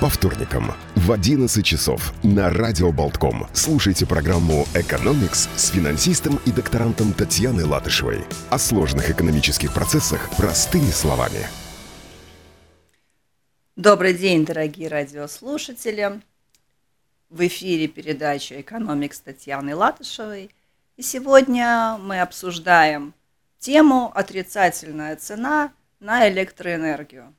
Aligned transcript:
По 0.00 0.08
вторникам 0.08 0.72
в 0.96 1.12
11 1.12 1.62
часов 1.62 2.14
на 2.22 2.48
Радио 2.48 2.90
Болтком 2.90 3.46
слушайте 3.52 4.06
программу 4.06 4.64
«Экономикс» 4.74 5.50
с 5.56 5.68
финансистом 5.68 6.40
и 6.46 6.52
докторантом 6.52 7.12
Татьяной 7.12 7.64
Латышевой. 7.64 8.24
О 8.48 8.58
сложных 8.58 9.10
экономических 9.10 9.74
процессах 9.74 10.30
простыми 10.38 10.90
словами. 10.90 11.46
Добрый 13.76 14.14
день, 14.14 14.46
дорогие 14.46 14.88
радиослушатели. 14.88 16.22
В 17.28 17.46
эфире 17.46 17.86
передача 17.86 18.58
«Экономикс» 18.58 19.20
Татьяны 19.20 19.76
Латышевой. 19.76 20.50
И 20.96 21.02
сегодня 21.02 21.98
мы 22.00 22.22
обсуждаем 22.22 23.12
тему 23.58 24.10
«Отрицательная 24.14 25.16
цена 25.16 25.74
на 26.00 26.26
электроэнергию». 26.26 27.34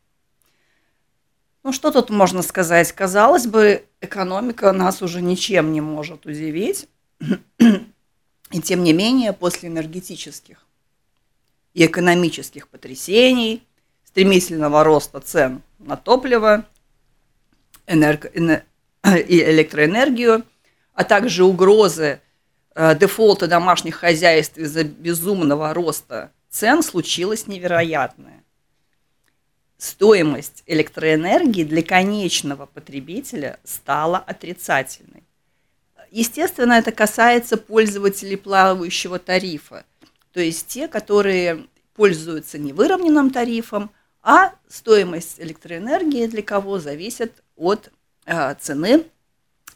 Ну, 1.63 1.71
что 1.71 1.91
тут 1.91 2.09
можно 2.09 2.41
сказать? 2.41 2.91
Казалось 2.91 3.45
бы, 3.45 3.85
экономика 4.01 4.71
нас 4.71 5.01
уже 5.01 5.21
ничем 5.21 5.71
не 5.71 5.81
может 5.81 6.25
удивить. 6.25 6.87
И 7.59 8.61
тем 8.61 8.83
не 8.83 8.93
менее, 8.93 9.31
после 9.31 9.69
энергетических 9.69 10.65
и 11.73 11.85
экономических 11.85 12.67
потрясений, 12.67 13.63
стремительного 14.03 14.83
роста 14.83 15.21
цен 15.21 15.61
на 15.79 15.95
топливо 15.95 16.65
энерго, 17.87 18.27
и 18.29 19.43
электроэнергию, 19.43 20.43
а 20.93 21.03
также 21.03 21.45
угрозы 21.45 22.19
э, 22.75 22.95
дефолта 22.97 23.47
домашних 23.47 23.95
хозяйств 23.95 24.57
из-за 24.57 24.83
безумного 24.83 25.73
роста 25.73 26.31
цен, 26.49 26.83
случилось 26.83 27.47
невероятное 27.47 28.40
стоимость 29.81 30.61
электроэнергии 30.67 31.63
для 31.63 31.81
конечного 31.81 32.67
потребителя 32.67 33.59
стала 33.63 34.19
отрицательной. 34.19 35.23
Естественно, 36.11 36.73
это 36.73 36.91
касается 36.91 37.57
пользователей 37.57 38.35
плавающего 38.35 39.17
тарифа, 39.17 39.83
то 40.33 40.39
есть 40.39 40.67
те, 40.67 40.87
которые 40.87 41.65
пользуются 41.95 42.59
не 42.59 42.73
выровненным 42.73 43.31
тарифом, 43.31 43.89
а 44.21 44.53
стоимость 44.67 45.39
электроэнергии 45.39 46.27
для 46.27 46.43
кого 46.43 46.77
зависит 46.77 47.41
от 47.55 47.91
э, 48.27 48.53
цены, 48.59 49.05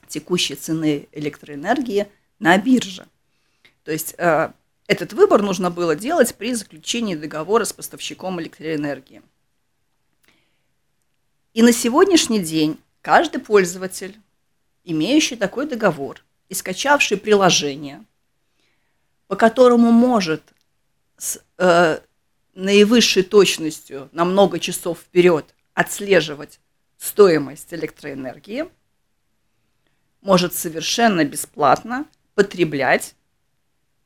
текущей 0.07 0.53
цены 0.53 1.07
электроэнергии 1.13 2.05
на 2.37 2.55
бирже. 2.59 3.07
То 3.83 3.91
есть 3.91 4.13
э, 4.19 4.51
этот 4.85 5.13
выбор 5.13 5.41
нужно 5.41 5.71
было 5.71 5.95
делать 5.95 6.35
при 6.35 6.53
заключении 6.53 7.15
договора 7.15 7.63
с 7.63 7.73
поставщиком 7.73 8.39
электроэнергии. 8.39 9.23
И 11.55 11.63
на 11.63 11.71
сегодняшний 11.71 12.39
день 12.39 12.77
каждый 13.01 13.39
пользователь, 13.39 14.19
имеющий 14.83 15.37
такой 15.37 15.65
договор 15.65 16.21
и 16.49 16.53
скачавший 16.53 17.15
приложение, 17.15 18.03
по 19.27 19.37
которому 19.37 19.93
может 19.93 20.43
с 21.17 21.41
э, 21.57 21.99
наивысшей 22.55 23.23
точностью 23.23 24.09
на 24.11 24.25
много 24.25 24.59
часов 24.59 24.99
вперед 24.99 25.45
отслеживать 25.73 26.59
стоимость 26.97 27.73
электроэнергии, 27.73 28.65
может 30.19 30.53
совершенно 30.53 31.23
бесплатно 31.23 32.05
потреблять 32.33 33.15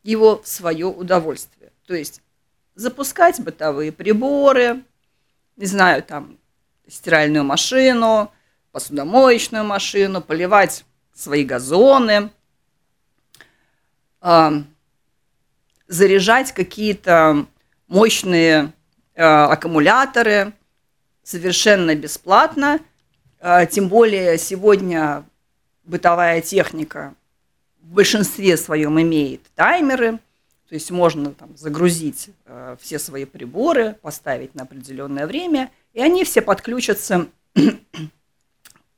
его 0.04 0.40
в 0.40 0.48
свое 0.48 0.86
удовольствие. 0.86 1.72
То 1.88 1.96
есть 1.96 2.22
запускать 2.76 3.40
бытовые 3.40 3.92
приборы, 3.92 4.84
не 5.56 5.66
знаю, 5.66 6.04
там 6.04 6.38
стиральную 6.90 7.44
машину, 7.44 8.32
посудомоечную 8.72 9.64
машину, 9.64 10.22
поливать 10.22 10.86
свои 11.14 11.44
газоны, 11.44 12.30
э, 14.22 14.50
заряжать 15.88 16.52
какие-то 16.54 17.46
мощные 17.88 18.74
э, 19.16 19.24
аккумуляторы 19.24 20.54
совершенно 21.24 21.96
бесплатно. 21.96 22.80
Э, 23.40 23.66
тем 23.70 23.88
более 23.90 24.38
сегодня 24.38 25.24
бытовая 25.84 26.42
техника 26.42 27.14
в 27.82 27.94
большинстве 27.94 28.58
своем 28.58 29.02
имеет 29.02 29.42
таймеры, 29.56 30.20
то 30.68 30.76
есть 30.76 30.92
можно 30.92 31.34
там, 31.34 31.58
загрузить 31.58 32.30
э, 32.46 32.78
все 32.80 33.00
свои 33.00 33.26
приборы, 33.26 33.96
поставить 34.02 34.56
на 34.56 34.64
определенное 34.64 35.28
время– 35.28 35.72
и 35.94 36.02
они 36.02 36.24
все 36.24 36.42
подключатся 36.42 37.28
э, 37.56 37.70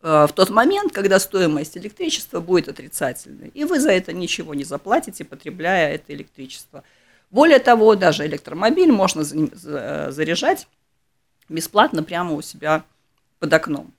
в 0.01 0.29
тот 0.33 0.49
момент, 0.49 0.91
когда 0.91 1.19
стоимость 1.19 1.77
электричества 1.77 2.39
будет 2.39 2.67
отрицательной. 2.67 3.49
И 3.49 3.63
вы 3.63 3.79
за 3.79 3.91
это 3.91 4.13
ничего 4.13 4.53
не 4.53 4.63
заплатите, 4.63 5.23
потребляя 5.23 5.95
это 5.95 6.13
электричество. 6.13 6.83
Более 7.29 7.59
того, 7.59 7.95
даже 7.95 8.25
электромобиль 8.25 8.91
можно 8.91 9.23
заряжать 9.23 10.67
бесплатно 11.47 12.03
прямо 12.03 12.33
у 12.33 12.41
себя 12.41 12.83
под 13.39 13.53
окном. 13.53 13.93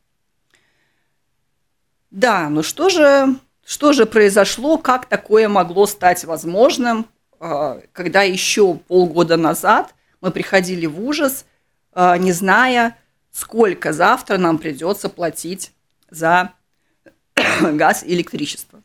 Да, 2.10 2.50
ну 2.50 2.62
что 2.62 2.90
же, 2.90 3.36
что 3.64 3.94
же 3.94 4.04
произошло, 4.04 4.76
как 4.76 5.06
такое 5.06 5.48
могло 5.48 5.86
стать 5.86 6.24
возможным, 6.24 7.06
э, 7.40 7.80
когда 7.92 8.22
еще 8.22 8.74
полгода 8.74 9.38
назад 9.38 9.94
мы 10.20 10.30
приходили 10.30 10.84
в 10.84 11.02
ужас– 11.02 11.46
Э, 11.51 11.51
не 11.94 12.32
зная, 12.32 12.96
сколько 13.30 13.92
завтра 13.92 14.38
нам 14.38 14.58
придется 14.58 15.08
платить 15.08 15.72
за 16.10 16.52
газ 17.60 18.04
и 18.04 18.14
электричество. 18.14 18.82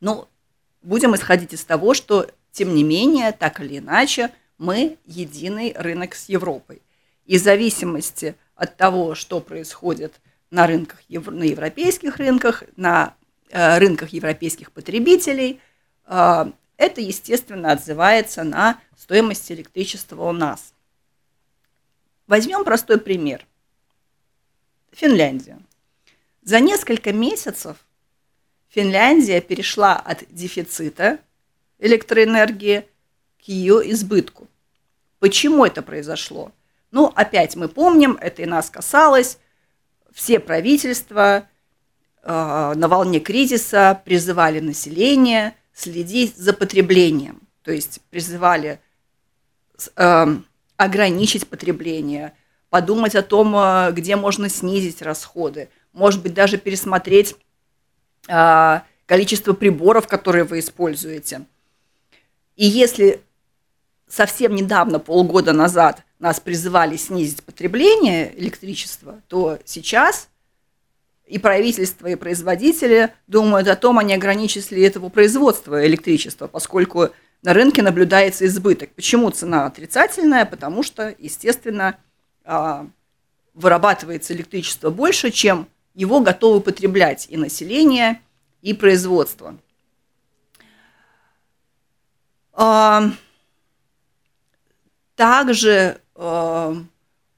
Ну, 0.00 0.28
будем 0.82 1.14
исходить 1.14 1.52
из 1.52 1.64
того, 1.64 1.94
что, 1.94 2.28
тем 2.52 2.74
не 2.74 2.84
менее, 2.84 3.32
так 3.32 3.60
или 3.60 3.78
иначе, 3.78 4.30
мы 4.58 4.98
единый 5.06 5.72
рынок 5.76 6.14
с 6.14 6.28
Европой. 6.28 6.82
И 7.26 7.38
в 7.38 7.42
зависимости 7.42 8.36
от 8.54 8.76
того, 8.76 9.14
что 9.14 9.40
происходит 9.40 10.20
на 10.50 10.66
рынках, 10.66 11.00
на 11.08 11.42
европейских 11.42 12.18
рынках, 12.18 12.64
на 12.76 13.14
э, 13.50 13.78
рынках 13.78 14.10
европейских 14.10 14.72
потребителей, 14.72 15.60
э, 16.06 16.46
это, 16.76 17.00
естественно, 17.00 17.72
отзывается 17.72 18.44
на 18.44 18.78
стоимость 18.96 19.50
электричества 19.50 20.22
у 20.28 20.32
нас. 20.32 20.73
Возьмем 22.34 22.64
простой 22.64 22.98
пример. 22.98 23.46
Финляндия. 24.90 25.56
За 26.42 26.58
несколько 26.58 27.12
месяцев 27.12 27.76
Финляндия 28.70 29.40
перешла 29.40 29.94
от 29.94 30.24
дефицита 30.30 31.20
электроэнергии 31.78 32.88
к 33.38 33.42
ее 33.42 33.88
избытку. 33.92 34.48
Почему 35.20 35.64
это 35.64 35.80
произошло? 35.80 36.50
Ну, 36.90 37.12
опять 37.14 37.54
мы 37.54 37.68
помним, 37.68 38.18
это 38.20 38.42
и 38.42 38.46
нас 38.46 38.68
касалось. 38.68 39.38
Все 40.12 40.40
правительства 40.40 41.48
э, 42.24 42.72
на 42.74 42.88
волне 42.88 43.20
кризиса 43.20 44.02
призывали 44.04 44.58
население 44.58 45.54
следить 45.72 46.36
за 46.36 46.52
потреблением. 46.52 47.42
То 47.62 47.70
есть 47.70 48.00
призывали 48.10 48.80
э, 49.94 50.36
ограничить 50.76 51.46
потребление, 51.46 52.32
подумать 52.70 53.14
о 53.14 53.22
том, 53.22 53.54
э, 53.56 53.92
где 53.92 54.16
можно 54.16 54.48
снизить 54.48 55.02
расходы, 55.02 55.68
может 55.92 56.22
быть, 56.22 56.34
даже 56.34 56.58
пересмотреть 56.58 57.36
а, 58.28 58.84
количество 59.06 59.52
приборов, 59.52 60.08
которые 60.08 60.44
вы 60.44 60.58
используете. 60.58 61.44
И 62.56 62.66
если 62.66 63.22
совсем 64.08 64.54
недавно, 64.54 64.98
полгода 64.98 65.52
назад, 65.52 66.02
нас 66.18 66.40
призывали 66.40 66.96
снизить 66.96 67.42
потребление 67.42 68.38
электричества, 68.38 69.20
то 69.28 69.58
сейчас 69.64 70.28
и 71.26 71.38
правительство, 71.38 72.06
и 72.06 72.16
производители 72.16 73.12
думают 73.26 73.68
о 73.68 73.76
том, 73.76 73.98
а 73.98 74.04
не 74.04 74.14
ограничить 74.14 74.70
ли 74.70 74.82
этого 74.82 75.08
производства 75.08 75.86
электричества, 75.86 76.46
поскольку 76.46 77.10
на 77.44 77.52
рынке 77.52 77.82
наблюдается 77.82 78.46
избыток. 78.46 78.90
Почему 78.94 79.30
цена 79.30 79.66
отрицательная? 79.66 80.46
Потому 80.46 80.82
что, 80.82 81.14
естественно, 81.18 81.98
а, 82.42 82.88
вырабатывается 83.52 84.32
электричество 84.32 84.88
больше, 84.88 85.30
чем 85.30 85.68
его 85.94 86.20
готовы 86.20 86.60
потреблять 86.62 87.26
и 87.28 87.36
население, 87.36 88.20
и 88.62 88.72
производство. 88.72 89.58
А, 92.54 93.10
также 95.14 96.00
а, 96.14 96.74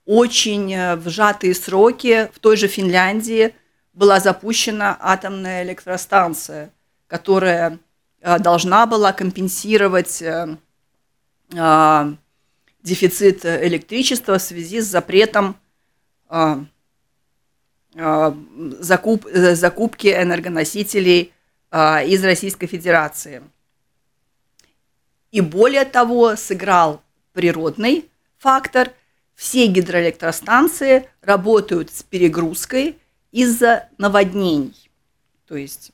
очень 0.04 0.94
в 0.94 1.08
сжатые 1.08 1.52
сроки 1.52 2.30
в 2.32 2.38
той 2.38 2.56
же 2.56 2.68
Финляндии 2.68 3.56
была 3.92 4.20
запущена 4.20 4.96
атомная 5.00 5.64
электростанция, 5.64 6.70
которая 7.08 7.80
должна 8.20 8.86
была 8.86 9.12
компенсировать 9.12 10.20
э, 10.22 10.56
э, 11.52 12.14
дефицит 12.82 13.44
электричества 13.44 14.38
в 14.38 14.42
связи 14.42 14.80
с 14.80 14.86
запретом 14.86 15.56
закуп, 17.94 19.26
закупки 19.32 20.08
энергоносителей 20.08 21.32
из 21.72 22.24
Российской 22.24 22.66
Федерации. 22.66 23.42
И 25.30 25.40
более 25.40 25.84
того, 25.84 26.36
сыграл 26.36 27.02
природный 27.32 28.08
фактор. 28.38 28.92
Все 29.34 29.66
гидроэлектростанции 29.66 31.08
работают 31.20 31.90
с 31.90 32.02
перегрузкой 32.02 32.98
из-за 33.32 33.88
наводнений. 33.98 34.90
То 35.46 35.56
есть 35.56 35.92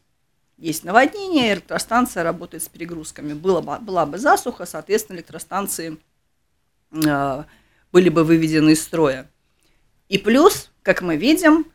есть 0.62 0.84
наводнение, 0.84 1.54
электростанция 1.54 2.22
работает 2.22 2.62
с 2.62 2.68
перегрузками. 2.68 3.32
Было 3.32 3.60
бы, 3.60 3.80
была 3.80 4.06
бы 4.06 4.16
засуха, 4.16 4.64
соответственно, 4.64 5.16
электростанции 5.16 5.98
э, 6.92 7.44
были 7.90 8.08
бы 8.08 8.22
выведены 8.22 8.70
из 8.70 8.82
строя. 8.84 9.28
И 10.08 10.18
плюс, 10.18 10.70
как 10.82 11.02
мы 11.02 11.16
видим, 11.16 11.66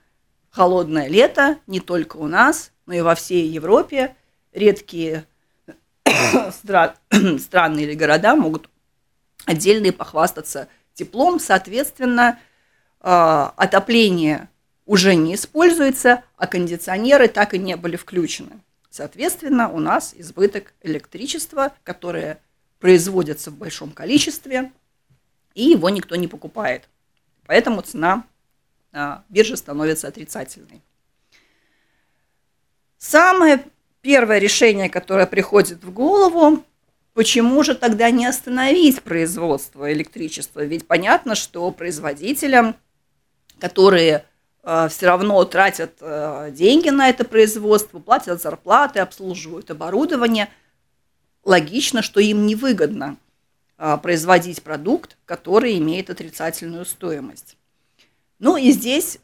холодное 0.49 1.09
лето 1.09 1.57
не 1.67 1.81
только 1.81 2.15
у 2.15 2.27
нас, 2.27 2.71
но 2.85 2.93
и 2.93 3.01
во 3.01 3.13
всей 3.15 3.49
Европе. 3.49 4.15
Редкие 4.53 5.25
страны 6.49 7.79
или 7.81 7.93
города 7.93 8.37
могут 8.37 8.69
отдельные 9.43 9.91
похвастаться 9.91 10.69
теплом. 10.93 11.41
Соответственно, 11.41 12.39
э, 13.01 13.49
отопление 13.57 14.47
уже 14.85 15.13
не 15.15 15.35
используется, 15.35 16.23
а 16.37 16.47
кондиционеры 16.47 17.27
так 17.27 17.53
и 17.53 17.59
не 17.59 17.75
были 17.75 17.97
включены. 17.97 18.61
Соответственно, 18.89 19.69
у 19.69 19.79
нас 19.79 20.13
избыток 20.17 20.73
электричества, 20.81 21.73
которое 21.83 22.39
производится 22.79 23.51
в 23.51 23.57
большом 23.57 23.91
количестве, 23.91 24.71
и 25.53 25.65
его 25.65 25.89
никто 25.89 26.15
не 26.15 26.27
покупает. 26.27 26.87
Поэтому 27.45 27.81
цена 27.81 28.25
а, 28.93 29.23
биржи 29.29 29.57
становится 29.57 30.07
отрицательной. 30.07 30.81
Самое 32.97 33.63
первое 34.01 34.39
решение, 34.39 34.89
которое 34.89 35.27
приходит 35.27 35.83
в 35.83 35.91
голову, 35.91 36.63
почему 37.13 37.63
же 37.63 37.75
тогда 37.75 38.09
не 38.11 38.25
остановить 38.25 39.01
производство 39.01 39.91
электричества? 39.91 40.63
Ведь 40.63 40.87
понятно, 40.87 41.35
что 41.35 41.69
производителям, 41.71 42.75
которые 43.59 44.25
все 44.89 45.07
равно 45.07 45.45
тратят 45.45 45.93
э, 46.01 46.51
деньги 46.51 46.89
на 46.89 47.07
это 47.07 47.23
производство, 47.23 47.99
платят 47.99 48.41
зарплаты, 48.41 48.99
обслуживают 48.99 49.71
оборудование. 49.71 50.49
Логично, 51.45 52.01
что 52.01 52.19
им 52.19 52.45
невыгодно 52.45 53.15
э, 53.77 53.97
производить 54.03 54.61
продукт, 54.61 55.15
который 55.25 55.77
имеет 55.77 56.09
отрицательную 56.09 56.83
стоимость. 56.83 57.55
Ну 58.39 58.57
и 58.57 58.71
здесь 58.71 59.19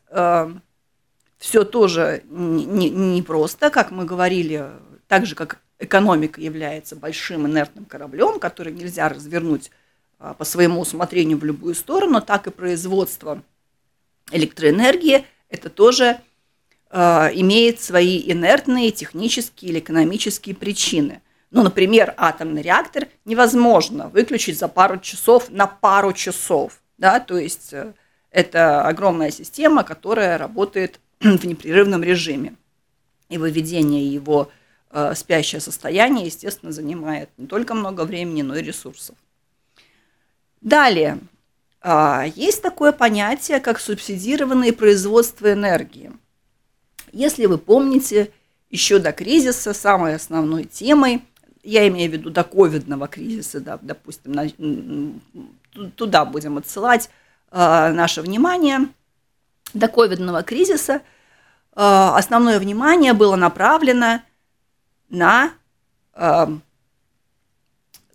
все 1.38 1.64
тоже 1.66 2.24
не, 2.30 2.90
не 2.90 3.22
просто, 3.22 3.70
как 3.70 3.92
мы 3.92 4.06
говорили, 4.06 4.72
так 5.08 5.26
же 5.26 5.36
как 5.36 5.60
экономика 5.78 6.40
является 6.40 6.96
большим 6.96 7.46
инертным 7.46 7.86
кораблем, 7.86 8.40
который 8.40 8.74
нельзя 8.74 9.10
развернуть 9.10 9.70
по 10.18 10.46
своему 10.46 10.80
усмотрению 10.80 11.38
в 11.38 11.44
любую 11.44 11.76
сторону, 11.76 12.22
так 12.22 12.48
и 12.48 12.50
производство 12.50 13.44
электроэнергии 14.32 15.28
это 15.54 15.70
тоже 15.70 16.20
э, 16.90 17.30
имеет 17.36 17.80
свои 17.80 18.20
инертные 18.26 18.92
технические 18.92 19.72
или 19.72 19.80
экономические 19.80 20.56
причины. 20.56 21.22
Ну, 21.52 21.62
например, 21.62 22.16
атомный 22.18 22.64
реактор 22.64 23.08
невозможно 23.24 24.10
выключить 24.10 24.58
за 24.58 24.68
пару 24.68 25.00
часов 25.00 25.52
на 25.52 25.68
пару 25.68 26.12
часов. 26.12 26.82
Да? 26.98 27.20
То 27.20 27.38
есть 27.38 27.72
э, 27.72 27.94
это 28.32 28.82
огромная 28.82 29.30
система, 29.30 29.84
которая 29.84 30.40
работает 30.40 31.00
в 31.20 31.46
непрерывном 31.46 32.04
режиме. 32.04 32.56
И 33.30 33.38
выведение 33.38 34.12
его 34.12 34.50
э, 34.90 35.14
спящее 35.16 35.62
состояние, 35.62 36.26
естественно, 36.26 36.72
занимает 36.72 37.30
не 37.38 37.46
только 37.46 37.76
много 37.76 38.06
времени, 38.06 38.42
но 38.42 38.56
и 38.56 38.64
ресурсов. 38.64 39.16
Далее, 40.62 41.20
есть 41.84 42.62
такое 42.62 42.92
понятие, 42.94 43.60
как 43.60 43.80
субсидированное 43.80 44.72
производство 44.72 45.52
энергии. 45.52 46.12
Если 47.12 47.46
вы 47.46 47.58
помните, 47.58 48.32
еще 48.70 49.00
до 49.00 49.12
кризиса 49.12 49.74
самой 49.74 50.16
основной 50.16 50.64
темой, 50.64 51.24
я 51.62 51.88
имею 51.88 52.10
в 52.10 52.14
виду 52.14 52.30
до 52.30 52.44
ковидного 52.44 53.08
кризиса, 53.08 53.60
да, 53.60 53.80
допустим, 53.82 55.22
туда 55.96 56.26
будем 56.26 56.58
отсылать 56.58 57.10
а, 57.52 57.92
наше 57.92 58.22
внимание, 58.22 58.88
до 59.74 59.88
ковидного 59.88 60.44
кризиса 60.44 61.02
а, 61.74 62.18
основное 62.18 62.60
внимание 62.60 63.14
было 63.14 63.36
направлено 63.36 64.22
на 65.10 65.54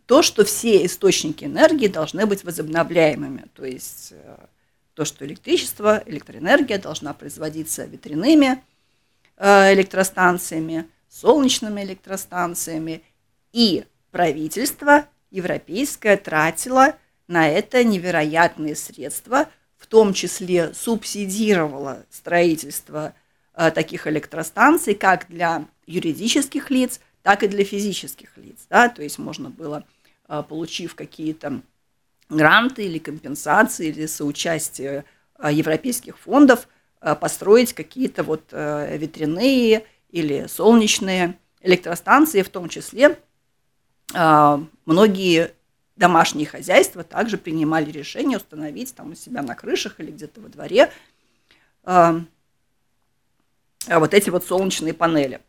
то, 0.08 0.22
что 0.22 0.42
все 0.46 0.86
источники 0.86 1.44
энергии 1.44 1.86
должны 1.86 2.24
быть 2.24 2.42
возобновляемыми. 2.42 3.44
То 3.54 3.66
есть 3.66 4.12
э, 4.12 4.36
то, 4.94 5.04
что 5.04 5.26
электричество, 5.26 6.02
электроэнергия 6.06 6.78
должна 6.78 7.12
производиться 7.12 7.84
ветряными 7.84 8.64
э, 9.36 9.74
электростанциями, 9.74 10.88
солнечными 11.10 11.82
электростанциями. 11.82 13.02
И 13.52 13.84
правительство 14.10 15.06
европейское 15.30 16.16
тратило 16.16 16.96
на 17.26 17.46
это 17.46 17.84
невероятные 17.84 18.76
средства, 18.76 19.50
в 19.76 19.86
том 19.86 20.14
числе 20.14 20.72
субсидировало 20.72 22.06
строительство 22.08 23.12
э, 23.52 23.70
таких 23.72 24.06
электростанций 24.06 24.94
как 24.94 25.26
для 25.28 25.66
юридических 25.86 26.70
лиц, 26.70 26.98
так 27.22 27.42
и 27.42 27.46
для 27.46 27.62
физических 27.62 28.38
лиц. 28.38 28.60
Да? 28.70 28.88
То 28.88 29.02
есть 29.02 29.18
можно 29.18 29.50
было 29.50 29.84
получив 30.28 30.94
какие-то 30.94 31.62
гранты 32.28 32.84
или 32.84 32.98
компенсации 32.98 33.88
или 33.88 34.06
соучастие 34.06 35.04
а, 35.34 35.50
европейских 35.50 36.18
фондов, 36.18 36.68
а, 37.00 37.14
построить 37.14 37.72
какие-то 37.72 38.22
вот 38.22 38.52
ветряные 38.52 39.86
или 40.10 40.46
солнечные 40.46 41.38
электростанции, 41.60 42.42
в 42.42 42.48
том 42.48 42.68
числе 42.68 43.18
многие 44.86 45.52
домашние 45.96 46.46
хозяйства 46.46 47.04
также 47.04 47.36
принимали 47.36 47.90
решение 47.90 48.38
установить 48.38 48.94
там 48.94 49.10
у 49.10 49.14
себя 49.14 49.42
на 49.42 49.54
крышах 49.54 50.00
или 50.00 50.10
где-то 50.10 50.40
во 50.40 50.48
дворе 50.48 50.90
вот 53.86 54.14
эти 54.14 54.30
вот 54.30 54.46
солнечные 54.46 54.94
панели. 54.94 55.40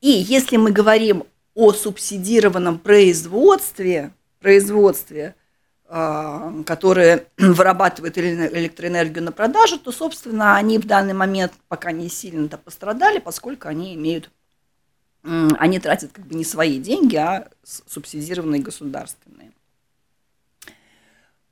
И 0.00 0.10
если 0.10 0.58
мы 0.58 0.70
говорим 0.70 1.24
о 1.54 1.72
субсидированном 1.72 2.78
производстве, 2.78 4.12
производстве, 4.40 5.34
а, 5.92 6.52
которое 6.64 7.26
вырабатывает 7.38 8.16
электроэнергию 8.16 9.24
на 9.24 9.32
продажу, 9.32 9.78
то, 9.78 9.90
собственно, 9.90 10.56
они 10.56 10.78
в 10.78 10.86
данный 10.86 11.14
момент 11.14 11.52
пока 11.68 11.90
не 11.92 12.08
сильно-то 12.08 12.58
пострадали, 12.58 13.18
поскольку 13.18 13.68
они 13.68 13.94
имеют, 13.94 14.30
они 15.22 15.78
тратят 15.80 16.12
как 16.12 16.26
бы 16.26 16.34
не 16.34 16.44
свои 16.44 16.78
деньги, 16.78 17.16
а 17.16 17.48
субсидированные 17.64 18.62
государственные. 18.62 19.52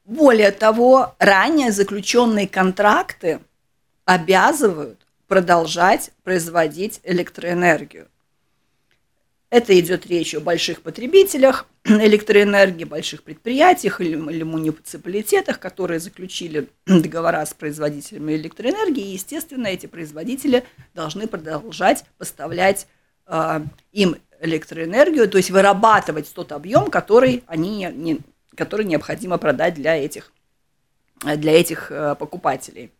Более 0.04 0.52
того, 0.52 1.14
ранее 1.18 1.70
заключенные 1.70 2.48
контракты 2.48 3.40
обязывают 4.06 5.04
продолжать 5.26 6.12
производить 6.22 7.00
электроэнергию. 7.02 8.08
Это 9.50 9.78
идет 9.80 10.06
речь 10.06 10.34
о 10.34 10.40
больших 10.40 10.82
потребителях 10.82 11.66
электроэнергии, 11.84 12.84
больших 12.84 13.22
предприятиях 13.22 14.00
или, 14.02 14.10
или 14.10 14.42
муниципалитетах, 14.42 15.58
которые 15.58 16.00
заключили 16.00 16.68
договора 16.86 17.46
с 17.46 17.54
производителями 17.54 18.34
электроэнергии. 18.34 19.02
И, 19.02 19.12
естественно, 19.12 19.68
эти 19.68 19.86
производители 19.86 20.64
должны 20.94 21.26
продолжать 21.26 22.04
поставлять 22.18 22.86
э, 23.26 23.60
им 23.92 24.16
электроэнергию, 24.40 25.28
то 25.28 25.38
есть 25.38 25.50
вырабатывать 25.50 26.32
тот 26.32 26.52
объем, 26.52 26.90
который, 26.90 27.42
они 27.46 27.88
не, 27.90 28.20
который 28.54 28.84
необходимо 28.84 29.38
продать 29.38 29.74
для 29.74 29.96
этих, 29.96 30.30
для 31.22 31.58
этих 31.58 31.90
э, 31.90 32.14
покупателей. 32.16 32.92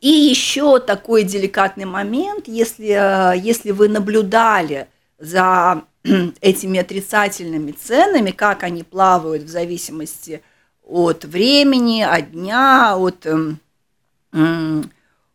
И 0.00 0.08
еще 0.08 0.78
такой 0.80 1.24
деликатный 1.24 1.84
момент, 1.84 2.48
если, 2.48 3.34
э, 3.34 3.38
если 3.38 3.70
вы 3.70 3.88
наблюдали 3.88 4.88
за 5.18 5.84
этими 6.40 6.80
отрицательными 6.80 7.72
ценами, 7.72 8.30
как 8.30 8.62
они 8.62 8.82
плавают 8.82 9.44
в 9.44 9.48
зависимости 9.48 10.42
от 10.86 11.24
времени, 11.24 12.02
от 12.02 12.32
дня, 12.32 12.96
от, 12.96 13.26
эм, 13.26 13.60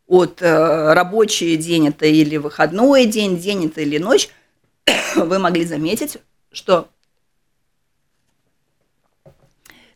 от 0.07 0.41
э, 0.41 0.93
рабочий 0.93 1.57
день 1.57 1.87
это 1.87 2.05
или 2.05 2.37
выходной 2.37 3.05
день, 3.05 3.39
день 3.39 3.65
это 3.65 3.81
или 3.81 3.97
ночь, 3.97 4.29
вы 5.15 5.39
могли 5.39 5.65
заметить, 5.65 6.17
что 6.51 6.89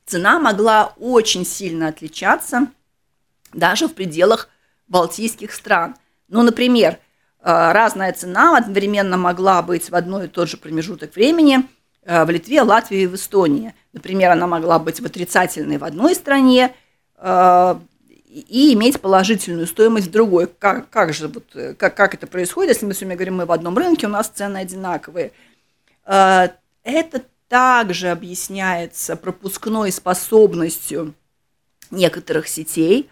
цена 0.05 0.39
могла 0.39 0.93
очень 0.98 1.46
сильно 1.46 1.88
отличаться 1.88 2.67
даже 3.53 3.88
в 3.88 3.93
пределах 3.93 4.50
балтийских 4.93 5.51
стран. 5.51 5.95
Ну, 6.29 6.43
например, 6.43 6.93
э, 6.93 7.71
разная 7.71 8.13
цена 8.13 8.57
одновременно 8.57 9.17
могла 9.17 9.63
быть 9.63 9.89
в 9.89 9.95
одной 9.95 10.25
и 10.25 10.27
тот 10.29 10.47
же 10.47 10.57
промежуток 10.57 11.15
времени 11.15 11.67
э, 12.03 12.23
в 12.23 12.29
Литве, 12.29 12.62
Латвии 12.62 13.01
и 13.01 13.07
в 13.07 13.15
Эстонии. 13.15 13.73
Например, 13.91 14.31
она 14.31 14.45
могла 14.45 14.77
быть 14.77 15.01
в 15.01 15.05
отрицательной 15.05 15.79
в 15.79 15.83
одной 15.83 16.13
стране 16.13 16.75
э, 17.17 17.75
и 18.29 18.73
иметь 18.73 19.01
положительную 19.01 19.65
стоимость 19.65 20.07
в 20.07 20.12
другой. 20.12 20.47
Как, 20.47 20.89
как 20.91 21.12
же 21.13 21.27
вот, 21.27 21.45
как, 21.77 21.95
как 21.95 22.13
это 22.13 22.27
происходит, 22.27 22.73
если 22.73 22.85
мы 22.85 22.93
с 22.93 23.01
вами 23.01 23.15
говорим, 23.15 23.38
мы 23.38 23.45
в 23.45 23.51
одном 23.51 23.75
рынке, 23.75 24.05
у 24.05 24.12
нас 24.12 24.27
цены 24.27 24.57
одинаковые. 24.57 25.31
Это 26.05 27.21
также 27.47 28.09
объясняется 28.09 29.15
пропускной 29.15 29.91
способностью 29.91 31.13
некоторых 31.91 32.47
сетей. 32.47 33.09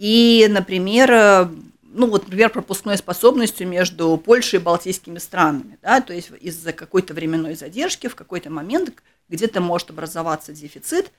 И, 0.00 0.46
например, 0.48 1.50
ну 1.82 2.06
вот, 2.06 2.22
например, 2.22 2.48
пропускной 2.48 2.96
способностью 2.96 3.68
между 3.68 4.16
Польшей 4.16 4.58
и 4.58 4.62
Балтийскими 4.62 5.18
странами. 5.18 5.76
Да? 5.82 6.00
То 6.00 6.14
есть 6.14 6.30
из-за 6.40 6.72
какой-то 6.72 7.12
временной 7.12 7.54
задержки 7.54 8.06
в 8.06 8.14
какой-то 8.14 8.48
момент 8.48 8.94
где-то 9.28 9.60
может 9.60 9.90
образоваться 9.90 10.54
дефицит, 10.54 11.12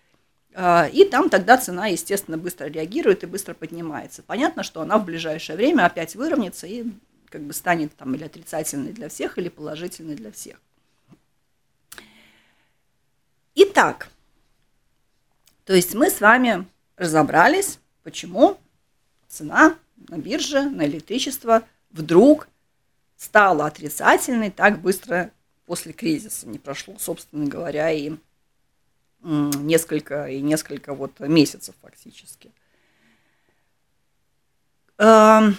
а, 0.55 0.89
и 0.91 1.05
там 1.05 1.29
тогда 1.29 1.59
цена, 1.59 1.87
естественно, 1.87 2.39
быстро 2.39 2.65
реагирует 2.65 3.21
и 3.21 3.27
быстро 3.27 3.53
поднимается. 3.53 4.23
Понятно, 4.23 4.63
что 4.63 4.81
она 4.81 4.97
в 4.97 5.05
ближайшее 5.05 5.57
время 5.57 5.85
опять 5.85 6.15
выровняется 6.15 6.65
и 6.65 6.85
как 7.29 7.43
бы 7.43 7.53
станет 7.53 7.95
там 7.95 8.15
или 8.15 8.23
отрицательной 8.23 8.93
для 8.93 9.09
всех, 9.09 9.37
или 9.37 9.49
положительной 9.49 10.15
для 10.15 10.31
всех. 10.31 10.59
Итак, 13.53 14.09
то 15.65 15.73
есть 15.75 15.93
мы 15.93 16.09
с 16.09 16.19
вами 16.19 16.65
разобрались, 16.97 17.77
почему 18.01 18.57
цена 19.31 19.75
на 20.09 20.17
бирже 20.17 20.69
на 20.69 20.85
электричество 20.85 21.63
вдруг 21.91 22.47
стала 23.17 23.65
отрицательной 23.65 24.51
так 24.51 24.81
быстро 24.81 25.31
после 25.65 25.93
кризиса. 25.93 26.47
Не 26.47 26.59
прошло, 26.59 26.95
собственно 26.99 27.45
говоря, 27.47 27.91
и 27.91 28.13
несколько, 29.21 30.25
и 30.25 30.41
несколько 30.41 30.93
вот 30.93 31.19
месяцев 31.19 31.75
фактически. 31.81 32.51
Эм, 34.97 35.57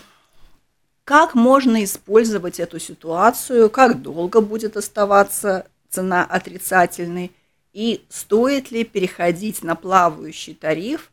как 1.04 1.34
можно 1.34 1.82
использовать 1.84 2.60
эту 2.60 2.78
ситуацию, 2.78 3.70
как 3.70 4.02
долго 4.02 4.40
будет 4.40 4.76
оставаться 4.76 5.66
цена 5.88 6.24
отрицательной– 6.24 7.32
и 7.72 8.04
стоит 8.08 8.70
ли 8.70 8.84
переходить 8.84 9.62
на 9.62 9.74
плавающий 9.74 10.54
тариф 10.54 11.10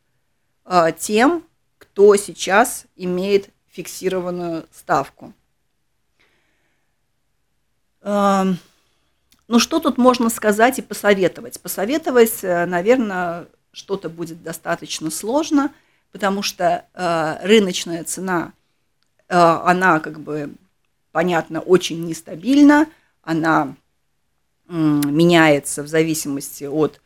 э, 0.66 0.92
тем, 0.98 1.44
кто 2.00 2.16
сейчас 2.16 2.86
имеет 2.96 3.50
фиксированную 3.68 4.66
ставку. 4.72 5.34
Э, 8.00 8.46
ну, 9.50 9.60
что 9.60 9.82
тут 9.82 9.98
можно 9.98 10.30
сказать 10.30 10.80
и 10.80 10.82
посоветовать? 10.82 11.60
Посоветовать, 11.60 12.42
э, 12.42 12.66
наверное, 12.68 13.48
что-то 13.74 14.08
будет 14.08 14.42
достаточно 14.44 15.12
сложно, 15.12 15.74
потому 16.14 16.42
что 16.42 16.86
э, 16.94 17.46
рыночная 17.46 18.06
цена, 18.06 18.54
э, 19.28 19.36
она 19.38 20.00
как 20.00 20.22
бы, 20.22 20.54
понятно, 21.12 21.60
очень 21.60 22.06
нестабильна, 22.06 22.88
она 23.24 23.76
меняется 24.70 25.84
в 25.84 25.90
зависимости 25.90 26.64
от 26.64 27.02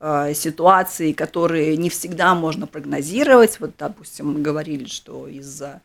ситуации, 0.00 1.12
которые 1.12 1.76
не 1.76 1.90
всегда 1.90 2.34
можно 2.36 2.68
прогнозировать. 2.68 3.58
Вот, 3.58 3.72
допустим, 3.76 4.32
мы 4.32 4.40
говорили, 4.40 4.86
что 4.86 5.26
из-за 5.26 5.80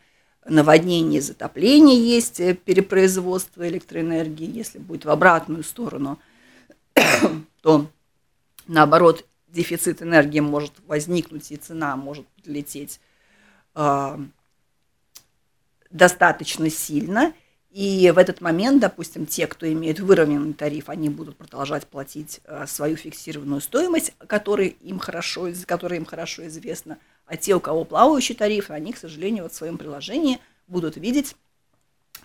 наводнений 0.45 1.17
и 1.17 1.21
затопления 1.21 1.97
есть 1.97 2.39
э, 2.39 2.53
перепроизводство 2.53 3.67
электроэнергии. 3.67 4.49
Если 4.49 4.79
будет 4.79 5.05
в 5.05 5.09
обратную 5.09 5.63
сторону, 5.63 6.19
то 7.61 7.87
наоборот 8.67 9.25
дефицит 9.47 10.01
энергии 10.01 10.39
может 10.39 10.73
возникнуть 10.87 11.51
и 11.51 11.55
цена 11.55 11.95
может 11.95 12.25
лететь 12.45 12.99
э, 13.75 14.17
достаточно 15.89 16.69
сильно. 16.69 17.33
И 17.73 18.11
в 18.11 18.19
этот 18.19 18.39
момент, 18.39 18.81
допустим, 18.81 19.25
те, 19.25 19.47
кто 19.47 19.65
имеет 19.71 19.99
выровненный 19.99 20.53
тариф, 20.53 20.89
они 20.89 21.09
будут 21.09 21.37
продолжать 21.37 21.87
платить 21.87 22.39
э, 22.45 22.67
свою 22.67 22.95
фиксированную 22.95 23.61
стоимость, 23.61 24.13
которая 24.27 24.67
им 24.67 24.99
хорошо, 24.99 25.47
которая 25.65 25.97
им 25.97 26.05
хорошо 26.05 26.45
известна. 26.45 26.99
А 27.25 27.35
те, 27.35 27.55
у 27.55 27.59
кого 27.59 27.83
плавающий 27.83 28.35
тариф, 28.35 28.69
они, 28.69 28.93
к 28.93 28.97
сожалению, 28.97 29.41
вот 29.41 29.53
в 29.53 29.55
своем 29.55 29.79
приложении 29.79 30.37
будут 30.67 30.97
видеть, 30.97 31.35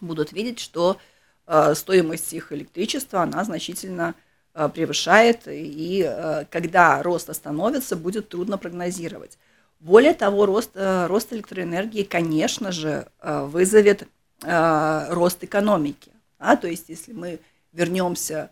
будут 0.02 0.33
видеть, 0.33 0.59
что 0.59 0.99
э, 1.47 1.75
стоимость 1.75 2.31
их 2.35 2.52
электричества, 2.52 3.23
она 3.23 3.43
значительно 3.43 4.14
э, 4.52 4.69
превышает, 4.69 5.45
и 5.47 6.47
когда 6.50 7.02
рост 7.02 7.31
остановится, 7.31 7.97
будет 7.97 8.28
трудно 8.28 8.59
прогнозировать. 8.59 9.38
Более 9.81 10.12
того, 10.12 10.45
рост, 10.45 10.73
рост 10.75 11.33
электроэнергии, 11.33 12.02
конечно 12.02 12.71
же, 12.71 13.09
вызовет 13.23 14.09
э, 14.42 15.07
рост 15.12 15.42
экономики. 15.42 16.12
А, 16.38 16.57
то 16.57 16.68
есть, 16.68 16.88
если 16.88 17.12
мы 17.12 17.40
вернемся 17.73 18.50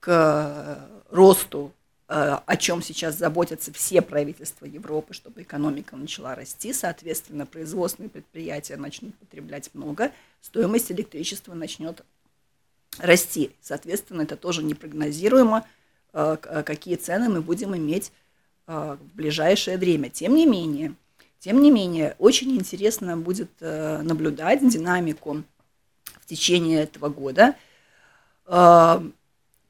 к 0.00 0.88
росту, 1.10 1.72
э, 2.08 2.38
о 2.44 2.56
чем 2.56 2.82
сейчас 2.82 3.16
заботятся 3.16 3.72
все 3.72 4.02
правительства 4.02 4.66
Европы, 4.66 5.14
чтобы 5.14 5.42
экономика 5.42 5.96
начала 5.96 6.34
расти, 6.34 6.72
соответственно, 6.72 7.46
производственные 7.46 8.10
предприятия 8.10 8.76
начнут 8.76 9.14
потреблять 9.18 9.70
много, 9.74 10.12
стоимость 10.40 10.90
электричества 10.90 11.54
начнет 11.54 12.04
расти. 12.98 13.52
Соответственно, 13.60 14.22
это 14.22 14.36
тоже 14.36 14.62
непрогнозируемо, 14.62 15.66
э, 16.12 16.36
какие 16.64 16.96
цены 16.96 17.28
мы 17.28 17.42
будем 17.42 17.76
иметь 17.76 18.12
в 18.66 18.98
ближайшее 19.14 19.78
время. 19.78 20.10
Тем 20.10 20.36
не 20.36 20.46
менее, 20.46 20.94
тем 21.40 21.62
не 21.62 21.70
менее, 21.70 22.16
очень 22.18 22.54
интересно 22.54 23.16
будет 23.16 23.50
э, 23.60 24.02
наблюдать 24.02 24.60
динамику 24.68 25.42
в 26.20 26.26
течение 26.26 26.82
этого 26.82 27.08
года. 27.08 27.56
Э, 28.46 29.00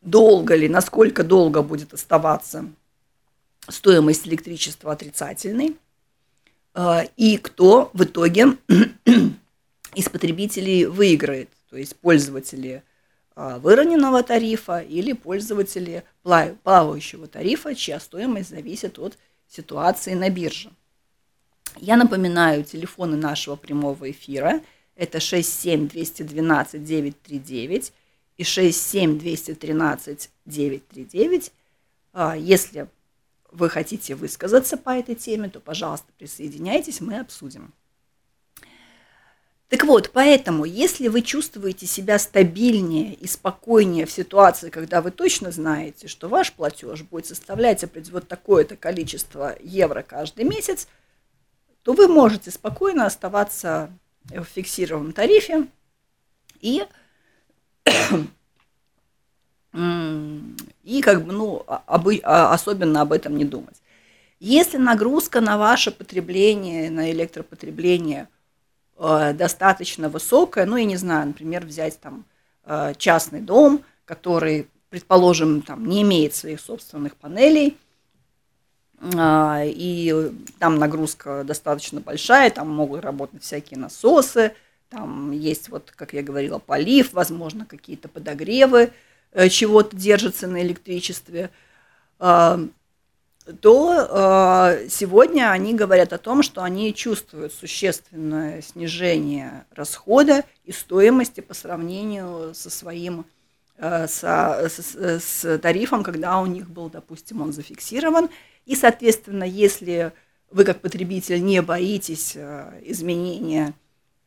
долго 0.03 0.57
ли, 0.57 0.69
насколько 0.69 1.23
долго 1.23 1.63
будет 1.63 1.95
оставаться 1.95 2.67
стоимость 3.69 4.27
электричества 4.27 4.91
отрицательной, 4.91 5.77
э, 6.75 7.03
и 7.17 7.39
кто 7.39 7.93
в 7.93 8.03
итоге 8.03 8.59
из 9.95 10.09
потребителей 10.09 10.87
выиграет, 10.87 11.51
то 11.71 11.77
есть 11.77 11.95
пользователи 11.97 12.83
выровненного 13.37 14.25
тарифа 14.25 14.81
или 14.81 15.13
пользователи 15.13 16.03
плавающего 16.25 17.29
тарифа, 17.29 17.77
чья 17.77 18.01
стоимость 18.01 18.51
зависит 18.51 18.99
от 18.99 19.17
ситуации 19.49 20.15
на 20.15 20.29
бирже. 20.29 20.71
Я 21.77 21.97
напоминаю 21.97 22.65
телефоны 22.65 23.17
нашего 23.17 23.57
прямого 23.57 24.11
эфира. 24.11 24.61
Это 24.97 25.21
67 25.21 25.89
212 25.89 26.85
939 26.85 27.93
и 28.37 28.45
67 28.45 29.19
213 29.19 30.31
939. 30.47 31.53
Если 32.37 32.89
вы 33.51 33.69
хотите 33.71 34.15
высказаться 34.15 34.77
по 34.77 34.91
этой 34.91 35.15
теме, 35.15 35.49
то, 35.49 35.61
пожалуйста, 35.61 36.07
присоединяйтесь, 36.19 37.01
мы 37.01 37.19
обсудим. 37.19 37.73
Так 39.69 39.85
вот, 39.85 40.11
поэтому, 40.13 40.65
если 40.65 41.07
вы 41.07 41.23
чувствуете 41.23 41.87
себя 41.87 42.19
стабильнее 42.19 43.15
и 43.15 43.29
спокойнее 43.29 44.05
в 44.05 44.11
ситуации, 44.11 44.69
когда 44.69 45.01
вы 45.01 45.13
точно 45.13 45.53
знаете, 45.53 46.09
что 46.09 46.29
ваш 46.29 46.53
платеж 46.53 47.03
будет 47.03 47.27
составлять 47.27 47.85
вот 48.11 48.27
такое-то 48.27 48.77
количество 48.77 49.57
евро 49.63 50.03
каждый 50.03 50.45
месяц– 50.45 50.89
то 51.83 51.93
вы 51.93 52.09
можете 52.09 52.51
спокойно 52.51 53.07
оставаться 53.07 53.91
в 54.25 54.45
фиксированном 54.45 55.13
тарифе 55.13 55.67
и 56.61 56.85
и 60.83 61.01
как 61.01 61.25
бы, 61.25 61.33
ну, 61.33 61.65
обы, 61.87 62.21
а, 62.25 62.53
особенно 62.53 63.03
об 63.03 63.13
этом 63.13 63.37
не 63.37 63.45
думать. 63.45 63.77
Если 64.41 64.79
нагрузка 64.79 65.41
на 65.41 65.59
ваше 65.59 65.91
потребление, 65.93 66.91
на 66.91 67.11
электропотребление 67.13 68.29
э, 68.99 69.33
достаточно 69.35 70.09
высокая, 70.09 70.67
ну, 70.67 70.77
я 70.77 70.85
не 70.85 70.97
знаю, 70.97 71.29
например, 71.29 71.65
взять 71.67 72.01
там 72.01 72.25
э, 72.65 72.95
частный 72.97 73.43
дом, 73.43 73.85
который, 74.07 74.67
предположим, 74.89 75.63
там 75.63 75.87
не 75.87 76.03
имеет 76.03 76.35
своих 76.35 76.61
собственных 76.61 77.17
панелей– 77.17 77.77
а, 77.87 77.90
и 79.03 80.33
там 80.59 80.79
нагрузка 80.79 81.43
достаточно 81.45 82.01
большая, 82.01 82.51
там 82.51 82.69
могут 82.69 83.01
работать 83.03 83.43
всякие 83.43 83.79
насосы, 83.79 84.53
там 84.91 85.31
есть, 85.31 85.69
вот, 85.69 85.93
как 85.95 86.13
я 86.13 86.23
говорила, 86.23 86.59
полив, 86.59 87.13
возможно, 87.13 87.65
какие-то 87.65 88.09
подогревы, 88.09 88.93
э, 89.33 89.49
чего-то 89.49 89.97
держится 89.97 90.49
на 90.49 90.61
электричестве. 90.63 91.51
А, 92.19 92.61
то 93.61 94.75
э, 94.75 94.89
сегодня 94.89 95.51
они 95.51 95.75
говорят 95.75 96.13
о 96.13 96.19
том, 96.19 96.43
что 96.43 96.63
они 96.63 96.93
чувствуют 96.93 97.53
существенное 97.53 98.63
снижение 98.63 99.65
расхода 99.75 100.45
и 100.65 100.73
стоимости 100.73 101.41
по 101.41 101.55
сравнению 101.55 102.53
со 102.55 102.69
своим 102.69 103.25
э, 103.79 104.09
со, 104.09 104.69
с, 104.69 104.97
с 104.97 105.59
тарифом, 105.59 106.03
когда 106.03 106.41
у 106.41 106.47
них 106.47 106.69
был, 106.69 106.91
допустим, 106.91 107.43
он 107.43 107.53
зафиксирован. 107.53 108.29
И, 108.67 108.77
соответственно, 108.77 109.45
если 109.45 110.13
вы 110.51 110.65
как 110.65 110.81
потребитель 110.81 111.43
не 111.43 111.63
боитесь 111.63 112.33
э, 112.35 112.81
изменения 112.85 113.75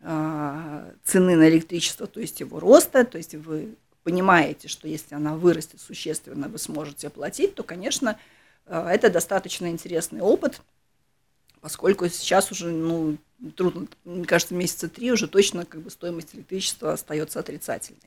э, 0.02 0.92
цены 1.04 1.36
на 1.36 1.50
электричество, 1.50 2.08
то 2.08 2.20
есть 2.20 2.40
его 2.40 2.60
роста, 2.60 3.04
то 3.06 3.18
есть 3.18 3.36
вы 3.36 3.76
понимаете, 4.04 4.68
что 4.68 4.88
если 4.88 5.16
она 5.16 5.36
вырастет 5.36 5.82
существенно, 5.82 6.48
вы 6.48 6.58
сможете 6.58 7.08
оплатить, 7.08 7.56
то, 7.56 7.64
конечно, 7.64 8.18
э, 8.66 8.88
это 8.90 9.10
достаточно 9.10 9.68
интересный 9.68 10.22
опыт, 10.22 10.62
поскольку 11.62 12.08
сейчас 12.10 12.52
уже, 12.52 12.72
ну, 12.72 13.18
трудно, 13.56 13.88
мне 14.06 14.26
кажется, 14.26 14.54
месяца 14.54 14.90
три 14.90 15.12
уже 15.12 15.28
точно 15.28 15.66
как 15.66 15.82
бы 15.82 15.90
стоимость 15.90 16.36
электричества 16.36 16.94
остается 16.94 17.40
отрицательной. 17.40 18.02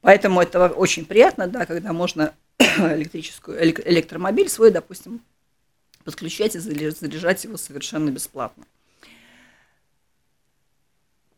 Поэтому 0.00 0.40
это 0.40 0.68
очень 0.68 1.04
приятно, 1.04 1.48
да, 1.48 1.66
когда 1.66 1.92
можно 1.92 2.34
электрическую, 2.78 3.62
электромобиль 3.62 4.48
свой, 4.48 4.70
допустим, 4.70 5.22
подключать 6.04 6.56
и 6.56 6.58
заряжать 6.58 7.44
его 7.44 7.56
совершенно 7.56 8.10
бесплатно. 8.10 8.64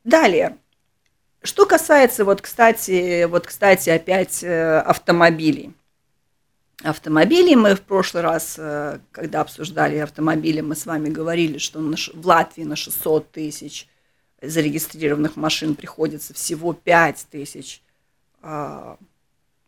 Далее. 0.05 0.57
Что 1.43 1.67
касается, 1.67 2.25
вот, 2.25 2.41
кстати, 2.41 3.25
вот, 3.25 3.47
кстати, 3.47 3.91
опять 3.91 4.43
э, 4.43 4.79
автомобилей. 4.81 5.75
Автомобилей 6.83 7.57
мы 7.57 7.75
в 7.75 7.83
прошлый 7.83 8.23
раз, 8.23 8.57
э, 8.59 9.01
когда 9.11 9.43
обсуждали 9.43 9.97
автомобили, 9.99 10.61
мы 10.61 10.75
с 10.75 10.87
вами 10.87 11.09
говорили, 11.09 11.59
что 11.59 11.79
в 11.81 12.27
Латвии 12.27 12.65
на 12.65 12.77
600 12.77 13.31
тысяч 13.31 13.89
зарегистрированных 14.41 15.37
машин 15.37 15.75
приходится 15.75 16.33
всего 16.33 16.73
5 16.73 17.27
тысяч 17.31 17.83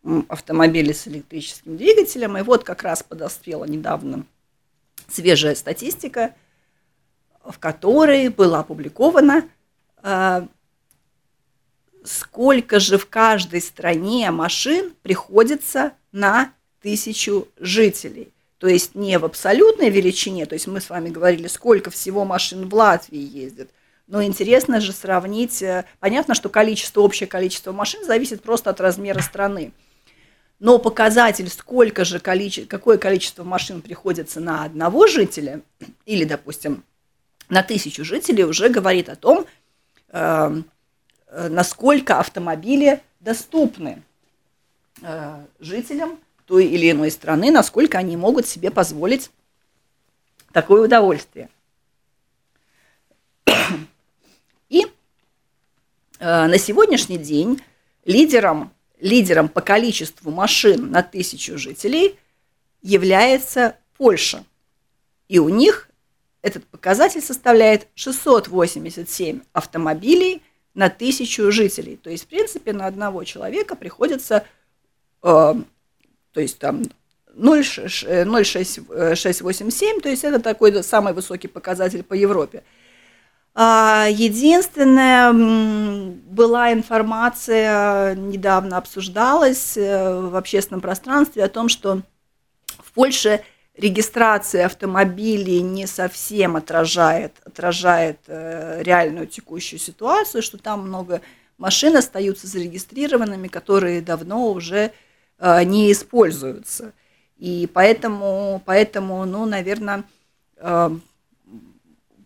а, 0.03 0.23
автомобилей 0.29 0.93
с 0.93 1.07
электрическим 1.07 1.77
двигателем. 1.77 2.37
И 2.37 2.41
вот 2.41 2.63
как 2.63 2.83
раз 2.83 3.03
подоспела 3.03 3.65
недавно 3.65 4.25
свежая 5.07 5.55
статистика, 5.55 6.33
в 7.43 7.59
которой 7.59 8.29
было 8.29 8.59
опубликовано 8.59 9.47
а, 10.01 10.47
сколько 12.03 12.79
же 12.79 12.97
в 12.97 13.07
каждой 13.07 13.61
стране 13.61 14.29
машин 14.31 14.93
приходится 15.01 15.93
на 16.11 16.53
тысячу 16.81 17.47
жителей. 17.57 18.33
То 18.57 18.67
есть 18.67 18.95
не 18.95 19.17
в 19.19 19.25
абсолютной 19.25 19.89
величине, 19.89 20.45
то 20.45 20.53
есть 20.53 20.67
мы 20.67 20.79
с 20.79 20.89
вами 20.89 21.09
говорили, 21.09 21.47
сколько 21.47 21.91
всего 21.91 22.23
машин 22.23 22.69
в 22.69 22.73
Латвии 22.73 23.19
ездит, 23.19 23.69
но 24.07 24.23
интересно 24.23 24.79
же 24.79 24.91
сравнить, 24.93 25.61
э, 25.61 25.85
понятно, 25.99 26.33
что 26.33 26.49
количество, 26.49 27.01
общее 27.01 27.27
количество 27.27 27.71
машин 27.71 28.05
зависит 28.05 28.41
просто 28.41 28.69
от 28.69 28.79
размера 28.79 29.21
страны. 29.21 29.71
Но 30.63 30.79
показатель, 30.79 31.49
сколько 31.49 32.05
же 32.05 32.19
количе, 32.19 32.65
какое 32.65 32.97
количество 32.97 33.43
машин 33.43 33.81
приходится 33.81 34.39
на 34.39 34.63
одного 34.63 35.07
жителя, 35.07 35.61
или, 36.05 36.23
допустим, 36.23 36.83
на 37.49 37.63
тысячу 37.63 38.05
жителей, 38.05 38.45
уже 38.45 38.69
говорит 38.69 39.09
о 39.09 39.15
том, 39.15 39.45
э, 40.09 40.63
Э, 41.33 41.49
насколько 41.49 42.19
автомобили 42.19 43.01
доступны 43.19 44.03
э, 45.01 45.45
жителям 45.59 46.19
той 46.45 46.67
или 46.67 46.91
иной 46.91 47.09
страны, 47.09 47.49
насколько 47.49 47.97
они 47.97 48.15
могут 48.15 48.45
себе 48.45 48.69
позволить 48.69 49.31
такое 50.51 50.83
удовольствие. 50.83 51.49
И 54.69 54.85
э, 54.85 54.87
на 56.19 56.57
сегодняшний 56.59 57.17
день 57.17 57.59
лидером, 58.05 58.71
лидером 59.03 59.49
по 59.49 59.61
количеству 59.61 60.31
машин 60.31 60.89
на 60.89 61.03
тысячу 61.03 61.57
жителей 61.57 62.17
является 62.81 63.75
Польша. 63.97 64.43
И 65.27 65.39
у 65.39 65.49
них 65.49 65.89
этот 66.41 66.65
показатель 66.65 67.21
составляет 67.21 67.87
687 67.95 69.41
автомобилей– 69.53 70.41
на 70.73 70.89
тысячу 70.89 71.51
жителей. 71.51 71.97
То 71.97 72.09
есть, 72.09 72.23
в 72.23 72.27
принципе, 72.27 72.71
на 72.73 72.87
одного 72.87 73.23
человека 73.23 73.75
приходится, 73.75 74.43
э, 75.21 75.53
то 76.31 76.35
есть 76.35 76.57
там 76.59 76.81
0,687, 77.35 80.01
то 80.01 80.09
есть 80.09 80.23
это 80.23 80.39
такой 80.39 80.83
самый 80.83 81.13
высокий 81.13 81.47
показатель 81.47 82.01
по 82.03 82.15
Европе. 82.15 82.63
А, 83.55 84.07
единственное, 84.09 85.31
была 85.31 86.73
информация, 86.73 88.15
недавно 88.15 88.77
обсуждалась 88.77 89.77
э, 89.77 90.19
в 90.19 90.35
общественном 90.35 90.81
пространстве 90.81 91.43
о 91.43 91.49
том, 91.49 91.69
что 91.69 92.01
в 92.79 92.91
Польше 92.93 93.43
регистрация 93.77 94.65
автомобилей 94.65 95.61
не 95.61 95.85
совсем 95.85 96.55
отражает, 96.55 97.33
отражает 97.45 98.17
э, 98.25 98.81
реальную 98.81 99.27
текущую 99.27 99.79
ситуацию, 99.79 100.41
что 100.41 100.57
там 100.57 100.87
много 100.87 101.21
машин 101.59 101.95
остаются 101.95 102.47
зарегистрированными, 102.47 103.49
которые 103.49 104.01
давно 104.01 104.51
уже 104.51 104.91
э, 105.37 105.63
не 105.63 105.91
используются. 105.91 106.91
И 107.37 107.69
поэтому, 107.71 108.63
поэтому 108.65 109.25
ну, 109.25 109.45
наверное, 109.45 110.05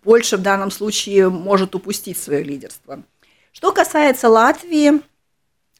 больше 0.08 0.38
в 0.38 0.42
данном 0.42 0.72
случае 0.72 1.30
может 1.30 1.76
упустить 1.76 2.18
свое 2.18 2.42
лидерство. 2.42 3.04
Что 3.52 3.74
касается 3.74 4.30
Латвии, 4.30 5.02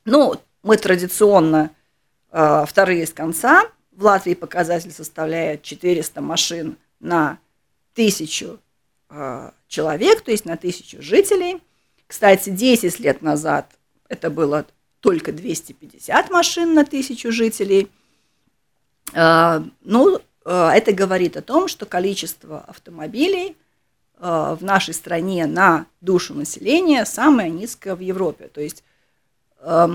ну, 0.06 0.36
мы 0.64 0.78
традиционно 0.78 1.72
э, 2.32 2.66
вторые 2.68 3.08
с 3.08 3.14
конца– 3.14 3.64
в 3.98 4.04
Латвии 4.04 4.36
показатель 4.36 4.92
составляет 4.92 5.64
400 5.64 6.22
машин 6.22 6.78
на 7.00 7.40
тысячу 7.96 8.60
э, 9.10 9.52
человек, 9.68 10.22
то 10.22 10.30
есть 10.30 10.46
на 10.46 10.56
тысячу 10.56 11.02
жителей. 11.02 11.60
Кстати, 12.06 12.52
10 12.52 13.00
лет 13.00 13.24
назад 13.24 13.72
это 14.08 14.30
было 14.30 14.68
только 15.00 15.32
250 15.32 16.30
машин 16.30 16.76
на 16.76 16.86
тысячу 16.86 17.32
жителей. 17.32 17.90
Э, 19.16 19.62
ну, 19.82 20.20
э, 20.46 20.70
это 20.76 20.94
говорит 20.94 21.36
о 21.36 21.42
том, 21.42 21.68
что 21.68 21.88
количество 21.88 22.60
автомобилей 22.60 23.58
в 24.20 24.60
нашей 24.62 24.94
стране 24.94 25.46
на 25.46 25.86
душу 26.02 26.34
населения 26.34 27.06
самое 27.06 27.50
низкое 27.52 27.96
в 27.96 28.00
Европе. 28.00 28.48
То 28.48 28.62
есть 28.62 28.84
э, 29.60 29.88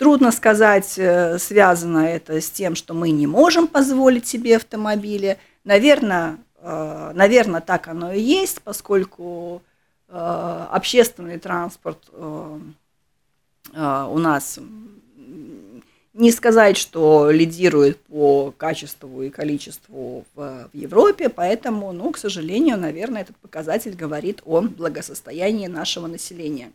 Трудно 0.00 0.32
сказать, 0.32 0.94
э, 0.96 1.38
связано 1.38 1.98
это 1.98 2.40
с 2.40 2.50
тем, 2.50 2.74
что 2.74 2.94
мы 2.94 3.10
не 3.10 3.26
можем 3.26 3.68
позволить 3.68 4.26
себе 4.26 4.56
автомобили. 4.56 5.36
Наверное, 5.64 6.38
э, 6.56 7.12
наверное 7.14 7.60
так 7.60 7.86
оно 7.86 8.10
и 8.10 8.18
есть, 8.18 8.62
поскольку 8.62 9.60
э, 10.08 10.66
общественный 10.70 11.38
транспорт 11.38 11.98
у 13.72 14.18
нас 14.18 14.58
не 16.12 16.32
сказать, 16.32 16.76
что 16.76 17.30
лидирует 17.30 17.98
по 18.04 18.52
качеству 18.56 19.22
и 19.22 19.30
количеству 19.30 20.24
в, 20.34 20.68
в 20.72 20.76
Европе, 20.76 21.28
поэтому, 21.28 21.92
ну, 21.92 22.10
к 22.10 22.18
сожалению, 22.18 22.78
наверное, 22.78 23.22
этот 23.22 23.36
показатель 23.36 23.94
говорит 23.94 24.42
о 24.44 24.60
благосостоянии 24.60 25.68
нашего 25.68 26.06
населения. 26.08 26.72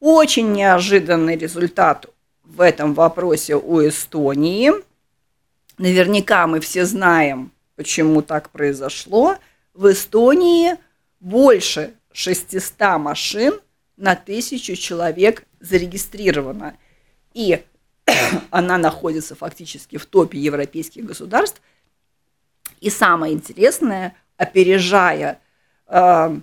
Очень 0.00 0.52
неожиданный 0.52 1.36
результат 1.36 2.06
в 2.44 2.60
этом 2.60 2.92
вопросе 2.92 3.56
у 3.56 3.86
Эстонии. 3.86 4.70
Наверняка 5.78 6.46
мы 6.46 6.60
все 6.60 6.84
знаем, 6.84 7.50
почему 7.74 8.20
так 8.20 8.50
произошло. 8.50 9.36
В 9.72 9.90
Эстонии 9.90 10.76
больше 11.20 11.94
600 12.12 12.98
машин 12.98 13.58
на 13.96 14.14
тысячу 14.14 14.76
человек 14.76 15.44
зарегистрировано. 15.60 16.76
И 17.32 17.62
она 18.50 18.78
находится 18.78 19.34
фактически 19.34 19.96
в 19.96 20.06
топе 20.06 20.38
европейских 20.38 21.04
государств. 21.04 21.60
И 22.80 22.90
самое 22.90 23.32
интересное, 23.32 24.14
опережая 24.36 25.40
э, 25.88 26.36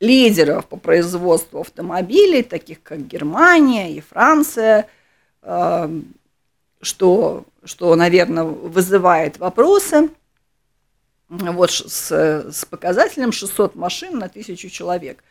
лидеров 0.00 0.66
по 0.66 0.76
производству 0.76 1.60
автомобилей, 1.60 2.42
таких 2.42 2.82
как 2.82 3.06
Германия 3.06 3.92
и 3.94 4.00
Франция– 4.00 4.88
что, 6.84 7.44
что, 7.64 7.94
наверное, 7.96 8.44
вызывает 8.44 9.38
вопросы. 9.38 10.10
Вот 11.28 11.70
с, 11.70 12.12
с 12.12 12.64
показателем 12.66 13.32
600 13.32 13.74
машин 13.74 14.18
на 14.18 14.28
тысячу 14.28 14.68
человек. 14.68 15.24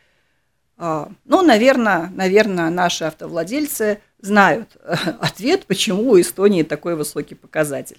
А, 0.76 1.08
ну, 1.24 1.42
наверное, 1.42 2.10
наверное, 2.14 2.70
наши 2.70 3.04
автовладельцы 3.04 4.00
знают 4.20 4.76
ответ, 5.20 5.66
почему 5.66 6.10
у 6.10 6.20
Эстонии 6.20 6.62
такой 6.62 6.96
высокий 6.96 7.34
показатель. 7.34 7.98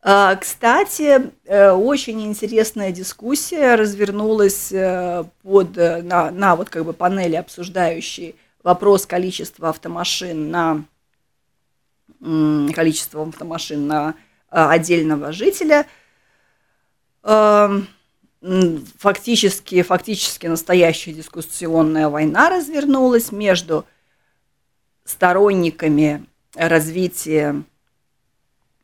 А, 0.00 0.36
кстати, 0.36 1.32
э, 1.44 1.70
очень 1.72 2.24
интересная 2.24 2.92
дискуссия 2.92 3.74
развернулась 3.74 4.70
э, 4.70 5.24
под, 5.42 5.76
э, 5.76 6.02
на, 6.02 6.30
на 6.30 6.54
вот 6.54 6.70
как 6.70 6.84
бы 6.84 6.92
панели, 6.92 7.34
обсуждающей 7.34 8.36
вопрос 8.62 9.06
количества 9.06 9.70
автомашин 9.70 10.50
на 10.50 10.84
количество 12.20 13.22
автомашин 13.22 13.86
на 13.86 14.14
отдельного 14.48 15.30
жителя. 15.30 15.86
Фактически, 18.40 19.82
фактически 19.82 20.46
настоящая 20.46 21.12
дискуссионная 21.12 22.08
война 22.08 22.50
развернулась 22.50 23.32
между 23.32 23.84
сторонниками 25.04 26.24
развития 26.54 27.64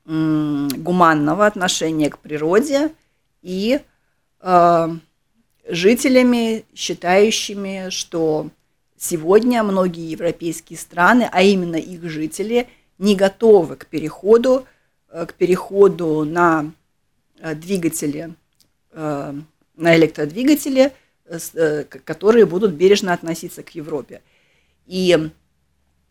гуманного 0.05 1.47
отношения 1.47 2.11
к 2.11 2.19
природе 2.19 2.93
и 3.43 3.81
э, 4.41 4.89
жителями, 5.67 6.65
считающими, 6.75 7.89
что 7.89 8.51
сегодня 8.99 9.63
многие 9.63 10.11
европейские 10.11 10.79
страны, 10.79 11.29
а 11.33 11.43
именно 11.43 11.77
их 11.77 12.03
жители, 12.11 12.69
не 12.99 13.17
готовы 13.17 13.77
к 13.77 13.87
переходу, 13.87 14.67
э, 15.09 15.25
к 15.27 15.35
переходу 15.35 16.25
на 16.25 16.71
э, 17.39 17.55
двигатели, 17.55 18.35
на 18.95 19.97
электродвигатели, 19.97 20.93
которые 22.05 22.47
будут 22.47 22.75
бережно 22.75 23.13
относиться 23.13 23.63
к 23.63 23.71
Европе. 23.75 24.23
И 24.87 25.31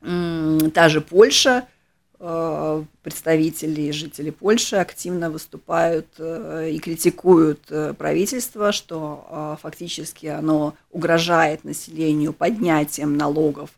та 0.02 0.90
же 0.90 1.02
Польша 1.02 1.68
Э, 2.26 2.86
представители 3.02 3.82
и 3.82 3.92
жители 3.92 4.30
Польши 4.30 4.78
активно 4.78 5.30
выступают 5.30 6.08
э, 6.20 6.70
и 6.72 6.80
критикуют 6.80 7.64
э, 7.70 7.94
правительство, 7.94 8.72
что 8.72 9.58
фактически 9.62 10.28
оно 10.28 10.74
угрожает 10.90 11.66
населению 11.66 12.32
поднятием 12.32 13.18
налогов 13.18 13.72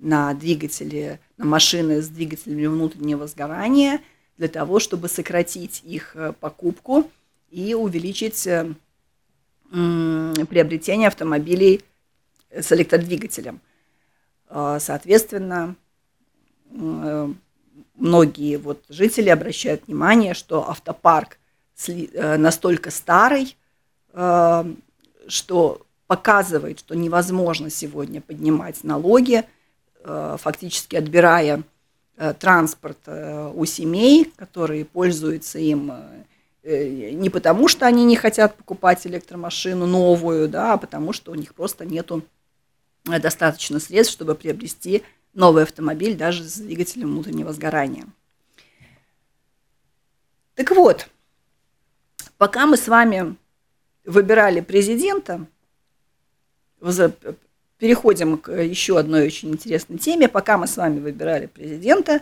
на 0.00 0.34
двигатели, 0.34 1.20
на 1.36 1.44
машины 1.44 2.02
с 2.02 2.08
двигателями 2.08 2.66
внутреннего 2.66 3.28
сгорания 3.28 4.00
для 4.38 4.48
того, 4.48 4.80
чтобы 4.80 5.08
сократить 5.08 5.80
их 5.84 6.16
покупку 6.40 7.08
и 7.50 7.74
увеличить 7.74 8.48
приобретение 9.70 11.08
автомобилей 11.08 11.82
с 12.50 12.72
электродвигателем. 12.72 13.60
Соответственно, 14.50 15.76
многие 17.98 18.56
вот 18.56 18.82
жители 18.88 19.28
обращают 19.28 19.86
внимание, 19.86 20.34
что 20.34 20.68
автопарк 20.68 21.38
э, 21.86 22.36
настолько 22.36 22.90
старый, 22.90 23.56
э, 24.12 24.64
что 25.26 25.82
показывает, 26.06 26.78
что 26.78 26.94
невозможно 26.94 27.70
сегодня 27.70 28.20
поднимать 28.20 28.82
налоги, 28.84 29.44
э, 30.04 30.36
фактически 30.38 30.96
отбирая 30.96 31.62
транспорт 32.40 32.98
у 33.06 33.64
семей, 33.64 34.32
которые 34.34 34.84
пользуются 34.84 35.60
им 35.60 35.92
не 36.68 37.30
потому, 37.30 37.68
что 37.68 37.86
они 37.86 38.04
не 38.04 38.16
хотят 38.16 38.56
покупать 38.56 39.06
электромашину 39.06 39.86
новую, 39.86 40.48
да, 40.48 40.74
а 40.74 40.78
потому 40.78 41.12
что 41.12 41.32
у 41.32 41.34
них 41.34 41.54
просто 41.54 41.86
нету 41.86 42.22
достаточно 43.04 43.80
средств, 43.80 44.12
чтобы 44.12 44.34
приобрести 44.34 45.02
новый 45.32 45.62
автомобиль 45.62 46.14
даже 46.16 46.44
с 46.44 46.56
двигателем 46.58 47.12
внутреннего 47.12 47.52
сгорания. 47.52 48.06
Так 50.56 50.72
вот, 50.72 51.08
пока 52.36 52.66
мы 52.66 52.76
с 52.76 52.86
вами 52.86 53.36
выбирали 54.04 54.60
президента, 54.60 55.46
переходим 57.78 58.36
к 58.36 58.52
еще 58.52 58.98
одной 58.98 59.26
очень 59.26 59.50
интересной 59.50 59.98
теме. 59.98 60.28
Пока 60.28 60.58
мы 60.58 60.66
с 60.66 60.76
вами 60.76 61.00
выбирали 61.00 61.46
президента, 61.46 62.20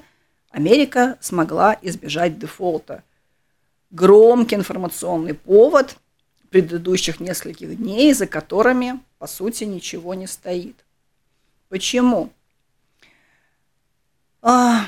Америка 0.51 1.19
смогла 1.21 1.77
избежать 1.83 2.39
дефолта. 2.39 3.03
Громкий 3.91 4.57
информационный 4.57 5.35
повод 5.35 5.97
предыдущих 6.51 7.21
нескольких 7.21 7.77
дней, 7.77 8.13
за 8.13 8.27
которыми, 8.27 9.01
по 9.19 9.27
сути, 9.27 9.65
ничего 9.65 10.15
не 10.15 10.27
стоит. 10.27 10.85
Почему? 11.69 12.31
А, 14.43 14.87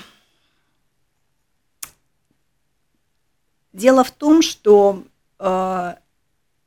дело 3.72 4.04
в 4.04 4.10
том, 4.10 4.42
что 4.42 5.04
а, 5.38 5.98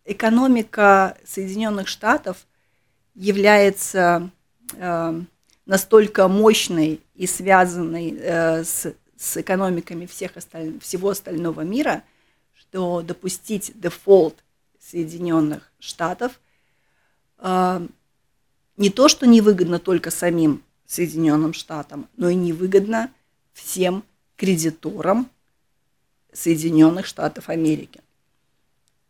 экономика 0.05 1.17
Соединенных 1.25 1.87
Штатов 1.87 2.45
является 3.15 4.29
а, 4.77 5.21
настолько 5.65 6.27
мощной 6.27 6.99
и 7.15 7.27
связанной 7.27 8.17
э, 8.19 8.63
с, 8.63 8.93
с 9.15 9.37
экономиками 9.37 10.05
всех 10.05 10.35
осталь... 10.35 10.79
всего 10.79 11.09
остального 11.09 11.61
мира, 11.61 12.03
что 12.71 13.01
допустить 13.01 13.73
дефолт 13.75 14.41
Соединенных 14.79 15.69
Штатов 15.77 16.39
не 17.37 18.89
то, 18.89 19.09
что 19.09 19.27
невыгодно 19.27 19.77
только 19.77 20.09
самим 20.09 20.63
Соединенным 20.85 21.53
Штатам, 21.53 22.07
но 22.15 22.29
и 22.29 22.35
невыгодно 22.35 23.11
всем 23.51 24.05
кредиторам 24.37 25.29
Соединенных 26.31 27.07
Штатов 27.07 27.49
Америки. 27.49 27.99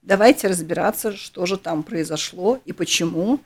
Давайте 0.01 0.47
разбираться, 0.47 1.15
что 1.15 1.45
же 1.45 1.57
там 1.57 1.83
произошло 1.83 2.59
и 2.65 2.73
почему 2.73 3.39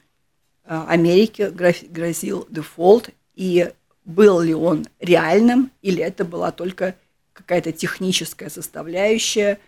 а, 0.64 0.88
Америке 0.88 1.50
грозил 1.50 2.48
дефолт, 2.50 3.10
и 3.34 3.70
был 4.06 4.40
ли 4.40 4.54
он 4.54 4.88
реальным, 5.02 5.72
или 5.82 6.02
это 6.02 6.24
была 6.24 6.52
только 6.52 6.96
какая-то 7.34 7.74
техническая 7.74 8.50
составляющая, 8.50 9.60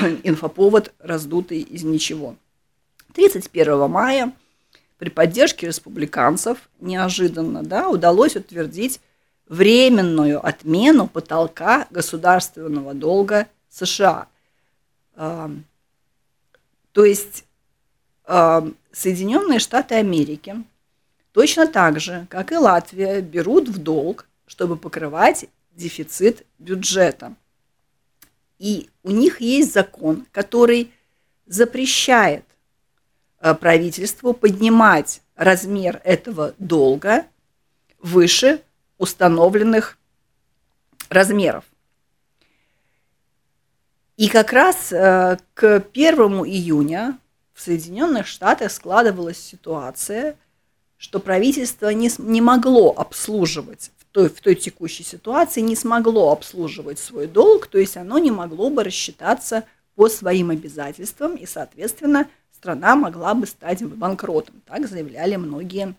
инфоповод, 0.22 0.92
раздутый 0.98 1.60
из 1.60 1.82
ничего. 1.82 2.36
31 3.14 3.90
мая 3.90 4.32
при 4.98 5.08
поддержке 5.10 5.66
республиканцев 5.66 6.58
неожиданно 6.80 7.62
да, 7.62 7.88
удалось 7.88 8.36
утвердить 8.36 9.00
временную 9.48 10.44
отмену 10.44 11.08
потолка 11.08 11.86
государственного 11.90 12.94
долга 12.94 13.48
США. 13.68 14.28
То 15.14 17.04
есть 17.04 17.44
Соединенные 18.24 19.58
Штаты 19.58 19.96
Америки 19.96 20.62
точно 21.32 21.66
так 21.66 21.98
же, 22.00 22.26
как 22.30 22.52
и 22.52 22.56
Латвия, 22.56 23.20
берут 23.20 23.68
в 23.68 23.78
долг, 23.78 24.26
чтобы 24.46 24.76
покрывать 24.76 25.46
дефицит 25.72 26.46
бюджета. 26.58 27.34
И 28.62 28.88
у 29.02 29.10
них 29.10 29.40
есть 29.40 29.72
закон, 29.72 30.24
который 30.32 30.90
запрещает 31.46 32.44
Э, 33.42 33.54
правительству 33.54 34.34
поднимать 34.34 35.20
размер 35.34 36.00
этого 36.04 36.54
долга 36.58 37.26
выше 38.00 38.62
установленных 38.98 39.98
размеров. 41.08 41.64
И 44.16 44.28
как 44.28 44.52
раз 44.52 44.92
э, 44.92 45.38
к 45.54 45.84
1 45.92 46.16
июня 46.46 47.18
в 47.52 47.60
Соединенных 47.60 48.28
Штатах 48.28 48.70
складывалась 48.70 49.38
ситуация, 49.38 50.36
что 50.96 51.18
правительство 51.18 51.88
не, 51.88 52.12
не 52.18 52.40
могло 52.40 52.92
обслуживать 52.96 53.90
той, 54.12 54.28
в 54.28 54.40
той 54.40 54.54
текущей 54.54 55.02
ситуации, 55.02 55.60
не 55.60 55.74
смогло 55.74 56.30
обслуживать 56.32 56.98
свой 56.98 57.26
долг, 57.26 57.66
то 57.66 57.78
есть 57.78 57.96
оно 57.96 58.18
не 58.18 58.30
могло 58.30 58.70
бы 58.70 58.84
рассчитаться 58.84 59.64
по 59.94 60.08
своим 60.08 60.50
обязательствам 60.50 61.34
и, 61.36 61.46
соответственно, 61.46 62.28
страна 62.52 62.94
могла 62.94 63.34
бы 63.34 63.46
стать 63.46 63.82
банкротом. 63.82 64.62
Так 64.66 64.86
заявляли 64.86 65.36
многие 65.36 65.94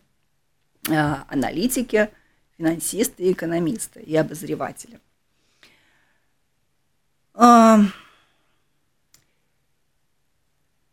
э, 0.88 0.94
аналитики, 1.28 2.10
финансисты, 2.58 3.32
экономисты 3.32 4.02
и 4.02 4.16
обозреватели. 4.16 5.00
Э, 7.34 7.78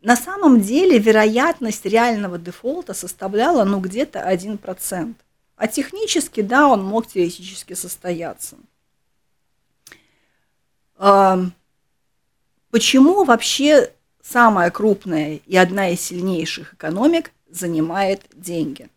на 0.03 0.17
самом 0.17 0.63
деле 0.63 0.99
вероятность 0.99 1.85
реального 1.85 2.39
дефолта 2.39 2.95
составляла 2.95 3.65
ну 3.65 3.81
где-то 3.81 4.21
1%. 4.21 5.15
А 5.61 5.69
технически, 5.69 6.41
да, 6.41 6.69
он 6.69 6.83
мог 6.83 7.07
теоретически 7.07 7.75
состояться. 7.75 8.57
Почему 12.71 13.25
вообще 13.25 13.93
самая 14.23 14.71
крупная 14.71 15.41
и 15.45 15.57
одна 15.59 15.91
из 15.91 16.01
сильнейших 16.01 16.73
экономик 16.73 17.31
занимает 17.51 18.25
деньги. 18.33 18.89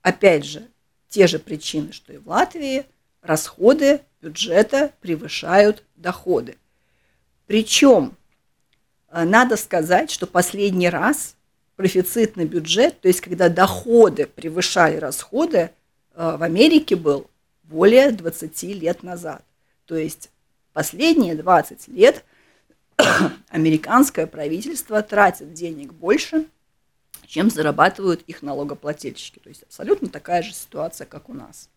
Опять 0.00 0.46
же, 0.46 0.66
те 1.10 1.26
же 1.26 1.38
причины, 1.38 1.92
что 1.92 2.14
и 2.14 2.16
в 2.16 2.26
Латвии, 2.26 2.86
расходы 3.20 4.00
бюджета 4.22 4.90
превышают 5.02 5.84
доходы. 5.96 6.56
Причем 7.46 8.16
э, 9.10 9.24
надо 9.24 9.58
сказать, 9.58 10.10
что 10.10 10.26
последний 10.26 10.88
раз 10.88 11.36
профицитный 11.80 12.44
бюджет, 12.44 13.00
то 13.00 13.08
есть 13.08 13.22
когда 13.22 13.48
доходы 13.48 14.26
превышали 14.26 14.96
расходы, 14.96 15.70
э, 16.14 16.36
в 16.36 16.42
Америке 16.42 16.94
был 16.94 17.30
более 17.62 18.12
20 18.12 18.74
лет 18.74 19.02
назад. 19.02 19.42
То 19.86 19.96
есть 19.96 20.28
последние 20.74 21.34
20 21.34 21.88
лет 21.88 22.22
американское 23.48 24.26
правительство 24.26 25.00
тратит 25.02 25.54
денег 25.54 25.94
больше, 25.94 26.44
чем 27.26 27.48
зарабатывают 27.48 28.20
их 28.26 28.42
налогоплательщики. 28.42 29.38
То 29.38 29.48
есть 29.48 29.62
абсолютно 29.62 30.10
такая 30.10 30.42
же 30.42 30.52
ситуация, 30.52 31.06
как 31.06 31.30
у 31.30 31.32
нас. 31.32 31.70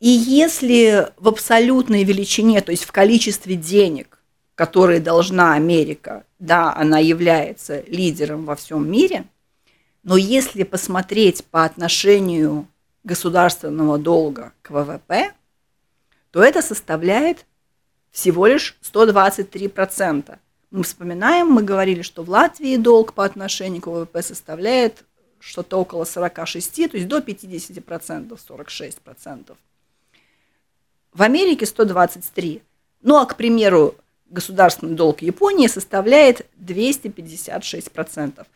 И 0.00 0.08
если 0.08 1.12
в 1.18 1.28
абсолютной 1.28 2.02
величине, 2.02 2.62
то 2.62 2.72
есть 2.72 2.82
в 2.82 2.90
количестве 2.90 3.54
денег, 3.54 4.15
которые 4.56 5.00
должна 5.00 5.52
Америка, 5.52 6.24
да, 6.40 6.74
она 6.74 6.98
является 6.98 7.82
лидером 7.82 8.46
во 8.46 8.56
всем 8.56 8.90
мире, 8.90 9.26
но 10.02 10.16
если 10.16 10.64
посмотреть 10.64 11.44
по 11.44 11.64
отношению 11.64 12.66
государственного 13.04 13.98
долга 13.98 14.52
к 14.62 14.70
ВВП, 14.70 15.32
то 16.30 16.42
это 16.42 16.62
составляет 16.62 17.44
всего 18.10 18.46
лишь 18.46 18.78
123%. 18.82 20.38
Мы 20.70 20.82
вспоминаем, 20.82 21.48
мы 21.48 21.62
говорили, 21.62 22.02
что 22.02 22.22
в 22.22 22.30
Латвии 22.30 22.76
долг 22.76 23.12
по 23.12 23.24
отношению 23.24 23.82
к 23.82 23.86
ВВП 23.88 24.22
составляет 24.22 25.04
что-то 25.38 25.76
около 25.76 26.04
46, 26.04 26.90
то 26.90 26.96
есть 26.96 27.08
до 27.08 27.18
50%, 27.18 28.38
46%. 28.48 29.56
В 31.12 31.22
Америке 31.22 31.66
123. 31.66 32.62
Ну 33.02 33.16
а, 33.16 33.26
к 33.26 33.36
примеру, 33.36 33.94
государственный 34.30 34.94
долг 34.94 35.22
Японии 35.22 35.66
составляет 35.66 36.46
256%. 36.60 38.46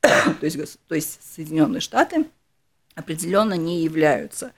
то, 0.00 0.36
есть, 0.40 0.78
то 0.88 0.94
есть 0.94 1.20
Соединенные 1.34 1.80
Штаты 1.80 2.26
определенно 2.94 3.54
не 3.54 3.82
являются 3.82 4.52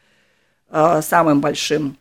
э, 0.70 1.00
самым 1.02 1.40
большим 1.40 1.96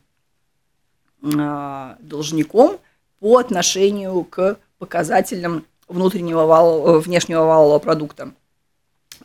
э, 1.22 1.96
должником 2.00 2.78
по 3.20 3.38
отношению 3.38 4.24
к 4.24 4.58
показателям 4.78 5.66
внутреннего 5.88 6.46
валового, 6.46 7.00
внешнего 7.00 7.44
валового 7.44 7.78
продукта. 7.78 8.32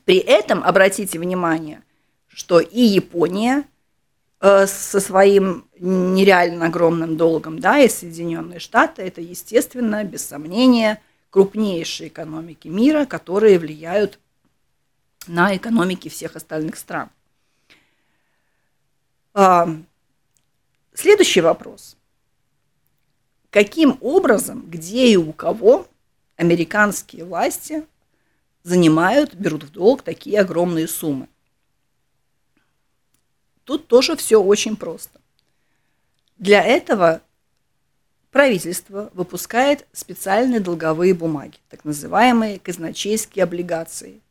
При 0.06 0.18
этом 0.18 0.64
обратите 0.64 1.20
внимание, 1.20 1.82
что 2.28 2.60
и 2.60 2.82
Япония– 2.82 3.66
со 4.40 5.00
своим 5.00 5.68
нереально 5.80 6.68
огромным 6.68 7.18
долгом, 7.18 7.60
да, 7.60 7.80
и 7.80 7.90
Соединенные 7.90 8.60
Штаты, 8.60 9.02
это, 9.02 9.20
естественно, 9.20 10.04
без 10.04 10.26
сомнения, 10.26 11.02
крупнейшие 11.32 12.10
экономики 12.10 12.68
мира, 12.68 13.06
которые 13.06 13.60
влияют 13.60 14.20
на 15.28 15.56
экономики 15.56 16.08
всех 16.08 16.36
остальных 16.36 16.78
стран. 16.78 17.10
А, 19.34 19.70
следующий 20.94 21.42
вопрос. 21.42 21.98
Каким 23.50 23.98
образом, 24.02 24.66
где 24.70 25.08
и 25.08 25.16
у 25.16 25.34
кого 25.34 25.88
американские 26.36 27.26
власти 27.26 27.86
занимают, 28.64 29.34
берут 29.34 29.64
в 29.64 29.72
долг 29.72 30.02
такие 30.02 30.40
огромные 30.42 30.88
суммы? 30.88 31.28
Тут 33.68 33.90
тоже 33.90 34.16
все 34.16 34.42
очень 34.42 34.78
просто. 34.78 35.20
Для 36.38 36.64
этого 36.64 37.22
правительство 38.32 39.12
выпускает 39.14 39.86
специальные 39.92 40.62
долговые 40.62 41.14
бумаги, 41.14 41.58
так 41.68 41.84
называемые 41.84 42.60
казначейские 42.60 43.44
облигации, 43.44 44.22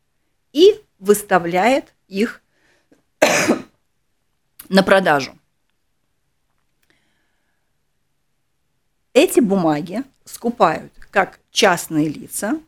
и 0.55 0.83
выставляет 0.99 1.93
их 2.09 2.41
на 4.71 4.83
продажу. 4.83 5.39
Эти 9.13 9.41
бумаги 9.41 10.03
скупают 10.25 10.95
как 11.11 11.41
частные 11.51 12.09
лица, 12.09 12.59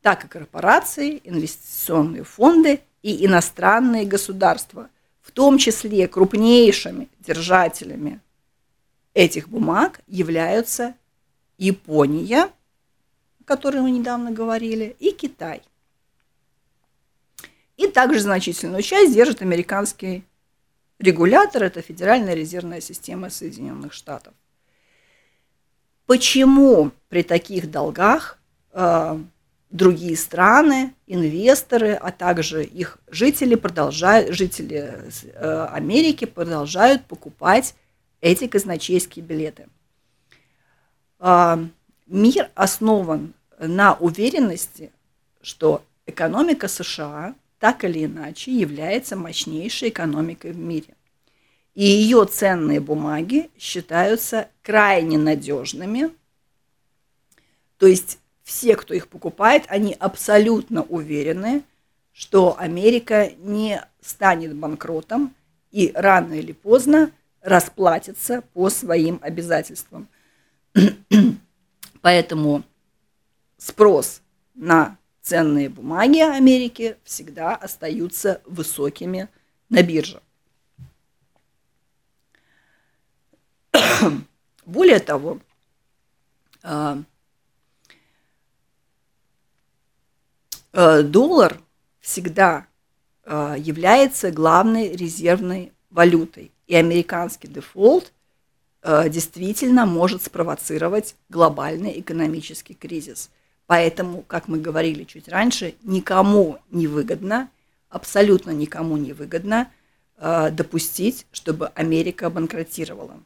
так 0.00 0.24
и 0.24 0.28
корпорации, 0.28 1.20
инвестиционные 1.24 2.24
фонды 2.24 2.80
и 3.02 3.26
иностранные 3.26 4.06
государства, 4.06 4.88
том 5.34 5.58
числе 5.58 6.08
крупнейшими 6.08 7.08
держателями 7.18 8.20
этих 9.12 9.48
бумаг 9.48 10.00
являются 10.06 10.94
Япония, 11.58 12.50
о 13.40 13.44
которой 13.44 13.82
мы 13.82 13.90
недавно 13.90 14.30
говорили, 14.30 14.96
и 14.98 15.10
Китай. 15.10 15.62
И 17.76 17.88
также 17.88 18.20
значительную 18.20 18.82
часть 18.82 19.12
держит 19.12 19.42
американский 19.42 20.24
регулятор, 20.98 21.64
это 21.64 21.82
Федеральная 21.82 22.34
резервная 22.34 22.80
система 22.80 23.30
Соединенных 23.30 23.92
Штатов. 23.92 24.34
Почему 26.06 26.92
при 27.08 27.22
таких 27.22 27.70
долгах 27.70 28.38
э, 28.72 29.18
другие 29.74 30.16
страны, 30.16 30.94
инвесторы, 31.08 31.94
а 31.94 32.12
также 32.12 32.64
их 32.64 32.98
жители 33.08 33.56
продолжают, 33.56 34.32
жители 34.32 35.10
э, 35.34 35.66
Америки 35.72 36.26
продолжают 36.26 37.04
покупать 37.06 37.74
эти 38.20 38.46
казначейские 38.46 39.24
билеты. 39.24 39.66
А, 41.18 41.58
мир 42.06 42.50
основан 42.54 43.34
на 43.58 43.94
уверенности, 43.94 44.92
что 45.42 45.84
экономика 46.06 46.68
США 46.68 47.34
так 47.58 47.84
или 47.84 48.04
иначе 48.04 48.52
является 48.52 49.16
мощнейшей 49.16 49.88
экономикой 49.88 50.52
в 50.52 50.58
мире. 50.58 50.94
И 51.74 51.84
ее 51.84 52.26
ценные 52.26 52.78
бумаги 52.78 53.50
считаются 53.58 54.48
крайне 54.62 55.18
надежными, 55.18 56.10
то 57.78 57.88
есть 57.88 58.20
все, 58.44 58.76
кто 58.76 58.94
их 58.94 59.08
покупает, 59.08 59.64
они 59.68 59.96
абсолютно 59.98 60.82
уверены, 60.82 61.64
что 62.12 62.56
Америка 62.58 63.32
не 63.38 63.82
станет 64.00 64.54
банкротом 64.54 65.34
и 65.72 65.90
рано 65.94 66.34
или 66.34 66.52
поздно 66.52 67.10
расплатится 67.40 68.42
по 68.52 68.68
своим 68.68 69.18
обязательствам. 69.22 70.06
Поэтому 72.02 72.62
спрос 73.56 74.20
на 74.54 74.98
ценные 75.22 75.70
бумаги 75.70 76.20
Америки 76.20 76.96
всегда 77.02 77.56
остаются 77.56 78.42
высокими 78.44 79.28
на 79.70 79.82
бирже. 79.82 80.20
Более 84.66 85.00
того, 85.00 85.40
а, 86.62 86.98
Э, 86.98 87.02
доллар 90.74 91.60
всегда 92.00 92.66
э, 93.24 93.56
является 93.58 94.30
главной 94.32 94.94
резервной 94.94 95.72
валютой. 95.90 96.50
И 96.66 96.74
американский 96.74 97.46
дефолт 97.46 98.12
э, 98.82 99.08
действительно 99.08 99.86
может 99.86 100.22
спровоцировать 100.22 101.14
глобальный 101.28 102.00
экономический 102.00 102.74
кризис. 102.74 103.30
Поэтому, 103.66 104.22
как 104.22 104.48
мы 104.48 104.58
говорили 104.58 105.04
чуть 105.04 105.28
раньше, 105.28 105.74
никому 105.82 106.58
не 106.70 106.86
выгодно, 106.86 107.48
абсолютно 107.88 108.50
никому 108.50 108.96
не 108.96 109.12
выгодно 109.12 109.70
допустить, 110.16 111.26
чтобы 111.32 111.68
Америка 111.68 112.30
банкротировала. 112.30 113.20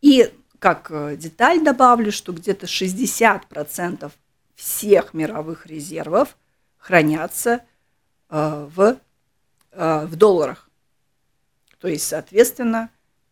И 0.00 0.32
как 0.60 0.90
э, 0.90 1.16
деталь 1.16 1.64
добавлю, 1.64 2.12
что 2.12 2.32
где-то 2.32 2.66
60% 2.66 4.12
всех 4.54 5.14
мировых 5.14 5.66
резервов 5.66 6.36
хранятся 6.76 7.64
э, 8.28 8.68
в, 8.72 8.98
э, 9.72 10.06
в 10.06 10.16
долларах. 10.16 10.68
То 11.80 11.88
есть, 11.88 12.06
соответственно, 12.06 12.90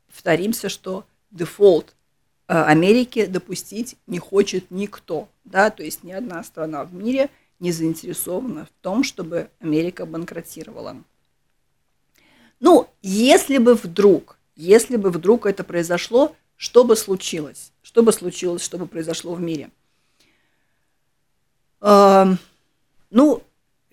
повторимся, 0.09 0.71
что 0.71 1.05
дефолт 1.31 1.95
Америки 2.47 3.27
допустить 3.27 3.97
не 4.07 4.19
хочет 4.19 4.71
никто. 4.71 5.29
Да? 5.45 5.69
То 5.69 5.83
есть 5.83 6.03
ни 6.03 6.13
одна 6.13 6.43
страна 6.43 6.83
в 6.85 6.95
мире 6.95 7.29
не 7.61 7.73
заинтересована 7.73 8.65
в 8.65 8.71
том, 8.81 9.05
чтобы 9.05 9.51
Америка 9.61 10.07
банкротировала. 10.07 10.97
Ну, 12.59 12.89
если 13.03 13.59
бы 13.59 13.75
вдруг, 13.75 14.39
если 14.57 14.97
бы 14.97 15.11
вдруг 15.11 15.45
это 15.45 15.63
произошло, 15.63 16.35
что 16.59 16.83
бы 16.83 16.97
случилось? 16.97 17.73
Что 17.83 18.03
бы 18.03 18.13
случилось, 18.13 18.65
что 18.65 18.79
бы 18.79 18.87
произошло 18.87 19.33
в 19.33 19.41
мире? 19.41 19.71
Э, 21.81 22.27
ну, 23.11 23.43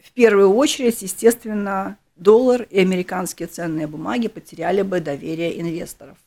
в 0.04 0.12
первую 0.12 0.52
очередь, 0.54 1.02
естественно, 1.04 1.98
доллар 2.16 2.64
и 2.64 2.80
американские 2.80 3.48
ценные 3.48 3.86
бумаги 3.86 4.28
потеряли 4.28 4.82
бы 4.82 5.00
доверие 5.00 5.62
инвесторов. 5.62 6.18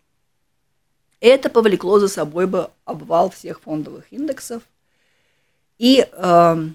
Это 1.21 1.51
повлекло 1.51 1.99
за 1.99 2.07
собой 2.07 2.47
бы 2.47 2.71
обвал 2.85 3.31
всех 3.31 3.61
фондовых 3.61 4.13
индексов. 4.13 4.63
И 5.79 6.07
э, 6.11 6.69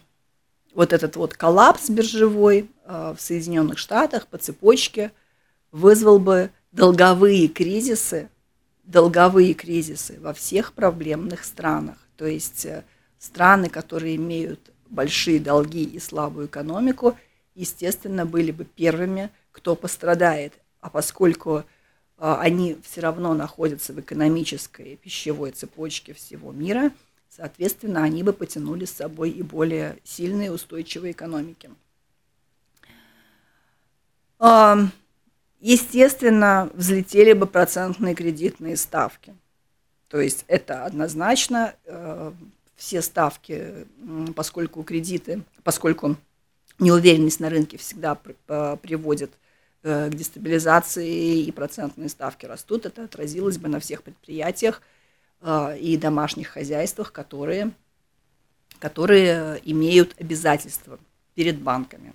вот 0.75 0.91
этот 0.91 1.15
вот 1.15 1.35
коллапс 1.35 1.89
биржевой 1.89 2.69
э, 2.83 3.15
в 3.17 3.21
Соединенных 3.21 3.77
Штатах 3.77 4.27
по 4.27 4.37
цепочке 4.37 5.13
вызвал 5.71 6.19
бы 6.19 6.51
долговые 6.73 7.47
кризисы, 7.47 8.29
долговые 8.83 9.53
кризисы 9.53 10.19
во 10.19 10.33
всех 10.33 10.73
проблемных 10.73 11.43
странах. 11.43 11.97
То 12.17 12.25
есть 12.25 12.65
э, 12.65 12.83
страны, 13.17 13.69
которые 13.69 14.15
имеют 14.15 14.59
большие 14.89 15.39
долги 15.39 15.83
и 15.83 15.99
слабую 15.99 16.47
экономику, 16.47 17.17
естественно, 17.55 18.25
были 18.25 18.51
бы 18.51 18.65
первыми, 18.65 19.29
кто 19.51 19.75
пострадает. 19.75 20.53
А 20.81 20.89
поскольку 20.89 21.63
а, 22.17 22.39
они 22.39 22.77
все 22.83 23.01
равно 23.01 23.33
находятся 23.33 23.93
в 23.93 23.99
экономической 23.99 24.97
пищевой 24.97 25.51
цепочке 25.51 26.13
всего 26.13 26.51
мира, 26.51 26.91
соответственно, 27.29 28.03
они 28.03 28.23
бы 28.23 28.33
потянули 28.33 28.85
с 28.85 28.91
собой 28.91 29.31
и 29.31 29.41
более 29.41 29.97
сильные 30.03 30.51
устойчивые 30.51 31.11
экономики. 31.11 31.69
Естественно, 35.63 36.69
взлетели 36.73 37.33
бы 37.33 37.47
процентные 37.47 38.15
кредитные 38.15 38.77
ставки. 38.77 39.33
То 40.09 40.19
есть 40.19 40.45
это 40.47 40.85
однозначно 40.85 41.73
а, 41.87 42.33
все 42.75 43.01
ставки, 43.01 43.87
поскольку 44.35 44.83
кредиты, 44.83 45.41
поскольку 45.63 46.17
неуверенность 46.79 47.39
на 47.39 47.49
рынке 47.49 47.77
всегда 47.77 48.15
приводит 48.15 49.31
Э, 49.85 50.09
к 50.09 50.15
дестабилизации 50.15 51.43
и 51.43 51.51
процентные 51.51 52.07
ставки 52.07 52.45
растут, 52.45 52.85
это 52.85 53.03
отразилось 53.03 53.57
бы 53.57 53.67
на 53.67 53.81
всех 53.81 54.01
предприятиях 54.01 54.81
э, 55.41 55.77
и 55.77 55.97
домашних 55.97 56.47
хозяйствах, 56.47 57.11
которые, 57.11 57.71
которые 58.79 59.59
имеют 59.65 60.15
обязательства 60.17 60.99
перед 61.35 61.59
банками. 61.59 62.13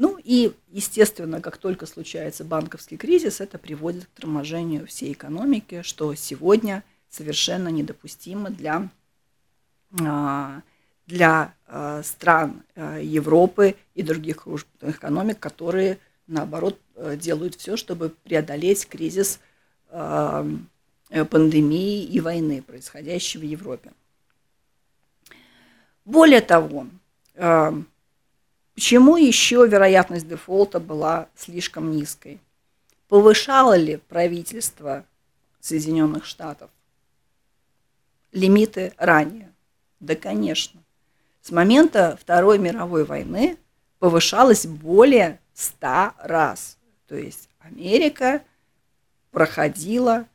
Ну 0.00 0.16
и, 0.22 0.52
естественно, 0.70 1.40
как 1.40 1.56
только 1.58 1.86
случается 1.86 2.44
банковский 2.44 2.96
кризис, 2.96 3.40
это 3.40 3.58
приводит 3.58 4.06
к 4.06 4.20
торможению 4.20 4.86
всей 4.86 5.12
экономики, 5.12 5.82
что 5.82 6.14
сегодня 6.14 6.84
совершенно 7.10 7.68
недопустимо 7.68 8.50
для 8.50 8.88
а, 10.00 10.62
для 11.08 11.54
э, 11.66 12.02
стран 12.04 12.62
э, 12.74 13.00
Европы 13.02 13.76
и 13.94 14.02
других 14.02 14.42
крупных 14.42 14.96
экономик, 14.96 15.40
которые, 15.40 15.98
наоборот, 16.26 16.78
э, 16.94 17.16
делают 17.16 17.54
все, 17.54 17.76
чтобы 17.76 18.10
преодолеть 18.24 18.86
кризис 18.86 19.40
пандемии 21.30 22.04
и 22.04 22.20
войны, 22.20 22.60
происходящей 22.60 23.40
в 23.40 23.42
Европе. 23.42 23.92
Более 26.04 26.42
того, 26.42 26.86
почему 28.74 29.16
еще 29.16 29.66
вероятность 29.66 30.28
дефолта 30.28 30.80
была 30.80 31.28
слишком 31.36 31.90
низкой? 31.90 32.40
Повышало 33.08 33.76
ли 33.76 33.96
правительство 33.96 35.04
Соединенных 35.60 36.24
Штатов 36.24 36.70
лимиты 38.32 38.92
ранее? 38.98 39.52
Да, 40.00 40.14
конечно 40.14 40.80
с 41.48 41.50
момента 41.50 42.18
Второй 42.20 42.58
мировой 42.58 43.04
войны 43.04 43.56
повышалась 44.00 44.66
более 44.66 45.40
100 45.54 46.12
раз. 46.18 46.76
То 47.06 47.16
есть 47.16 47.48
Америка 47.60 48.42
проходила 49.30 50.26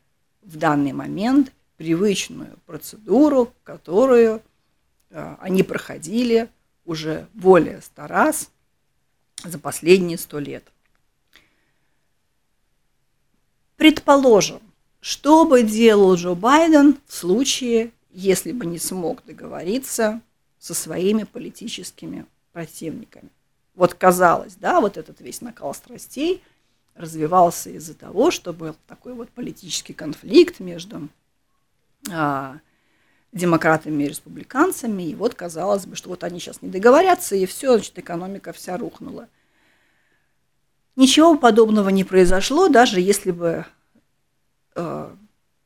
в 0.42 0.56
данный 0.56 0.92
момент 0.92 1.52
привычную 1.76 2.58
процедуру, 2.66 3.52
которую 3.62 4.42
э, 5.10 5.36
они 5.40 5.62
проходили 5.62 6.48
уже 6.84 7.28
более 7.34 7.80
100 7.80 8.06
раз 8.06 8.50
за 9.44 9.58
последние 9.58 10.18
100 10.18 10.38
лет. 10.38 10.64
Предположим, 13.76 14.60
что 15.00 15.44
бы 15.44 15.62
делал 15.62 16.14
Джо 16.14 16.34
Байден 16.34 16.98
в 17.06 17.14
случае, 17.14 17.92
если 18.10 18.52
бы 18.52 18.64
не 18.64 18.78
смог 18.78 19.24
договориться 19.24 20.20
со 20.58 20.72
своими 20.72 21.24
политическими 21.24 22.26
противниками. 22.52 23.28
Вот 23.74 23.94
казалось, 23.94 24.54
да, 24.54 24.80
вот 24.80 24.96
этот 24.96 25.20
весь 25.20 25.40
накал 25.40 25.74
страстей 25.74 26.42
развивался 26.94 27.70
из-за 27.70 27.94
того, 27.94 28.30
что 28.30 28.52
был 28.52 28.76
такой 28.86 29.14
вот 29.14 29.28
политический 29.30 29.92
конфликт 29.92 30.60
между 30.60 31.08
а, 32.10 32.60
демократами 33.34 34.04
и 34.04 34.08
республиканцами, 34.08 35.02
и 35.02 35.14
вот 35.14 35.34
казалось 35.34 35.84
бы, 35.84 35.96
что 35.96 36.08
вот 36.08 36.24
они 36.24 36.40
сейчас 36.40 36.62
не 36.62 36.70
договорятся, 36.70 37.36
и 37.36 37.44
все, 37.44 37.74
значит, 37.74 37.98
экономика 37.98 38.52
вся 38.54 38.78
рухнула. 38.78 39.28
Ничего 40.96 41.36
подобного 41.36 41.90
не 41.90 42.04
произошло, 42.04 42.68
даже 42.68 43.00
если 43.00 43.32
бы 43.32 43.66
э, 44.76 45.14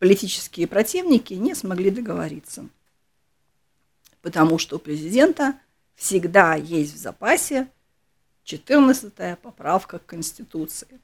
политические 0.01 0.67
противники 0.67 1.35
не 1.35 1.55
смогли 1.55 1.91
договориться 1.91 2.65
потому 4.23 4.59
что 4.59 4.77
у 4.77 4.79
президента 4.79 5.55
всегда 5.95 6.55
есть 6.55 6.95
в 6.95 6.99
запасе 6.99 7.69
14-я 8.45 9.37
поправка 9.37 9.99
к 9.99 10.07
Конституции. 10.07 11.01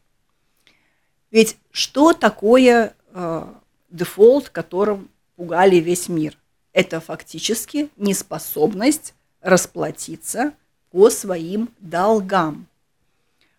Ведь 1.30 1.56
что 1.70 2.12
такое 2.12 2.94
э, 3.12 3.54
дефолт, 3.90 4.50
которым 4.50 5.08
пугали 5.36 5.76
весь 5.76 6.08
мир? 6.08 6.36
Это 6.74 7.00
фактически 7.00 7.88
неспособность 7.96 9.14
расплатиться 9.40 10.52
по 10.90 11.08
своим 11.08 11.70
долгам. 11.78 12.66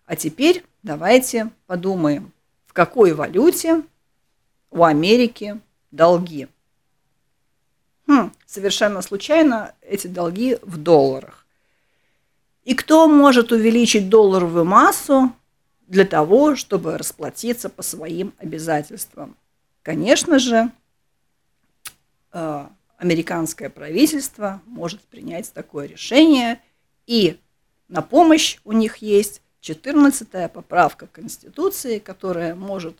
А 0.04 0.16
теперь 0.16 0.62
давайте 0.82 1.50
подумаем, 1.66 2.32
в 2.66 2.74
какой 2.74 3.14
валюте 3.14 3.82
у 4.70 4.84
Америки 4.84 5.58
долги. 5.90 6.46
Хм, 8.06 8.32
совершенно 8.44 9.00
случайно 9.00 9.74
эти 9.80 10.06
долги 10.08 10.58
в 10.60 10.76
долларах. 10.76 11.46
И 12.64 12.74
кто 12.74 13.08
может 13.08 13.50
увеличить 13.50 14.10
долларовую 14.10 14.66
массу 14.66 15.32
для 15.86 16.04
того, 16.04 16.54
чтобы 16.54 16.98
расплатиться 16.98 17.70
по 17.70 17.82
своим 17.82 18.34
обязательствам? 18.36 19.36
Конечно 19.82 20.38
же, 20.38 20.70
э, 22.32 22.66
американское 22.98 23.70
правительство 23.70 24.60
может 24.66 25.00
принять 25.02 25.52
такое 25.52 25.86
решение, 25.86 26.60
и 27.06 27.38
на 27.88 28.02
помощь 28.02 28.58
у 28.64 28.72
них 28.72 28.98
есть 28.98 29.42
14-я 29.62 30.48
поправка 30.48 31.06
Конституции, 31.06 31.98
которая 31.98 32.54
может 32.54 32.96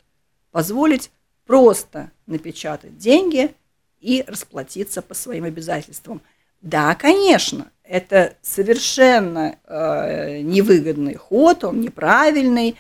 позволить 0.51 1.11
просто 1.45 2.11
напечатать 2.27 2.99
деньги– 2.99 3.55
и 4.01 4.25
расплатиться 4.27 5.03
по 5.03 5.15
своим 5.15 5.45
обязательствам. 5.45 6.21
Да, 6.63 6.95
конечно, 6.95 7.71
это 7.83 8.35
совершенно 8.43 9.59
э, 9.65 10.41
невыгодный 10.43 11.15
ход, 11.15 11.65
он 11.65 11.81
неправильный, 11.81 12.77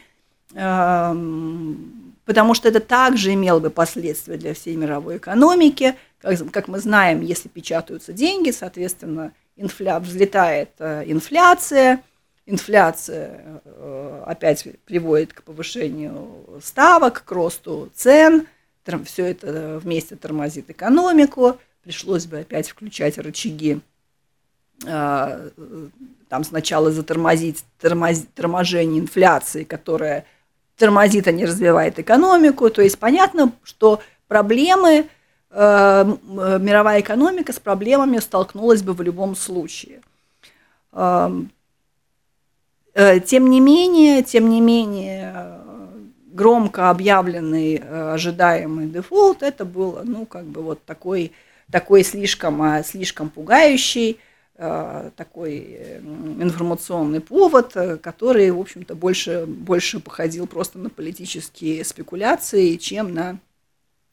э, 0.54 1.14
потому 2.26 2.52
что 2.52 2.68
это 2.68 2.80
также 2.80 3.32
имело 3.32 3.60
бы 3.60 3.70
последствия 3.70 4.36
для 4.36 4.52
всей 4.52 4.76
мировой 4.76 5.16
экономики. 5.16 5.94
Как, 6.20 6.50
как 6.50 6.68
мы 6.68 6.78
знаем, 6.78 7.22
если 7.22 7.48
печатаются 7.48 8.12
деньги, 8.12 8.50
соответственно, 8.50 9.32
инфля, 9.56 9.98
взлетает 9.98 10.70
э, 10.78 11.04
инфляция, 11.06 12.02
инфляция 12.44 13.62
э, 13.64 14.22
опять 14.26 14.66
приводит 14.84 15.32
к 15.32 15.42
повышению 15.42 16.60
ставок, 16.62 17.24
к 17.24 17.32
росту 17.32 17.90
цен– 17.94 18.46
все 19.04 19.26
это 19.26 19.80
вместе 19.82 20.16
тормозит 20.16 20.70
экономику, 20.70 21.58
пришлось 21.82 22.26
бы 22.26 22.38
опять 22.38 22.68
включать 22.68 23.18
рычаги, 23.18 23.80
там 24.80 26.44
сначала 26.44 26.92
затормозить 26.92 27.64
тормоз, 27.80 28.24
торможение 28.34 29.00
инфляции, 29.00 29.64
которая 29.64 30.26
тормозит, 30.76 31.28
а 31.28 31.32
не 31.32 31.44
развивает 31.44 31.98
экономику. 31.98 32.70
То 32.70 32.82
есть 32.82 32.98
понятно, 32.98 33.52
что 33.62 34.00
проблемы, 34.28 35.06
э, 35.50 36.04
мировая 36.24 37.00
экономика 37.00 37.52
с 37.52 37.58
проблемами 37.58 38.18
столкнулась 38.18 38.82
бы 38.82 38.92
в 38.92 39.02
любом 39.02 39.34
случае. 39.36 40.00
Э, 40.92 41.30
тем 43.24 43.50
не 43.50 43.60
менее, 43.60 44.22
тем 44.22 44.48
не 44.48 44.60
менее, 44.60 45.60
громко 46.36 46.90
объявленный 46.90 47.76
э, 47.76 48.12
ожидаемый 48.12 48.86
дефолт, 48.86 49.42
это 49.42 49.64
было, 49.64 50.02
ну, 50.04 50.26
как 50.26 50.44
бы 50.44 50.62
вот 50.62 50.84
такой, 50.84 51.32
такой 51.70 52.04
слишком, 52.04 52.62
э, 52.62 52.84
слишком 52.84 53.30
пугающий 53.30 54.20
такой 54.56 55.98
информационный 56.00 57.20
повод, 57.20 57.74
который, 58.02 58.50
в 58.50 58.60
общем-то, 58.60 58.94
больше, 58.94 59.44
больше 59.46 60.00
походил 60.00 60.46
просто 60.46 60.78
на 60.78 60.88
политические 60.88 61.84
спекуляции, 61.84 62.76
чем 62.76 63.12
на 63.12 63.38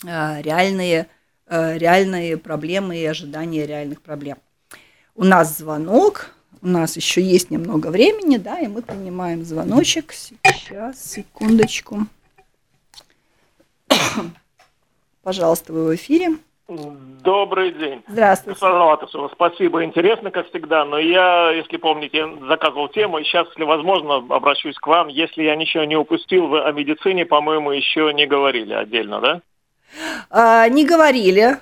реальные, 0.04 1.08
реальные 1.48 2.38
проблемы 2.38 2.98
и 2.98 3.06
ожидания 3.06 3.66
реальных 3.66 4.02
проблем. 4.02 4.38
У 5.16 5.24
нас 5.24 5.58
звонок, 5.58 6.32
у 6.62 6.68
нас 6.68 6.96
еще 6.96 7.22
есть 7.22 7.52
немного 7.52 7.88
времени, 7.88 8.38
да, 8.38 8.60
и 8.60 8.68
мы 8.68 8.82
принимаем 8.82 9.46
звоночек. 9.46 10.14
Сейчас, 10.14 11.12
секундочку. 11.12 12.08
Пожалуйста, 15.22 15.74
вы 15.74 15.86
в 15.86 15.96
эфире. 15.96 16.38
Добрый 17.24 17.72
день. 17.72 18.04
Здравствуйте. 18.08 18.66
Латышева, 18.66 19.30
спасибо, 19.34 19.84
интересно, 19.84 20.32
как 20.32 20.50
всегда. 20.50 20.86
Но 20.86 20.98
я, 20.98 21.52
если 21.52 21.78
помните, 21.78 22.28
заказывал 22.48 22.90
тему, 22.90 23.20
и 23.20 23.24
сейчас, 23.24 23.48
если 23.50 23.64
возможно, 23.64 24.16
обращусь 24.16 24.76
к 24.76 24.88
вам. 24.88 25.08
Если 25.08 25.44
я 25.44 25.56
ничего 25.56 25.84
не 25.86 25.96
упустил, 25.96 26.48
вы 26.48 26.62
о 26.62 26.72
медицине, 26.72 27.26
по-моему, 27.26 27.72
еще 27.72 28.14
не 28.14 28.26
говорили 28.26 28.74
отдельно, 28.74 29.22
да? 29.22 29.42
А, 30.30 30.68
не 30.70 30.86
говорили. 30.86 31.58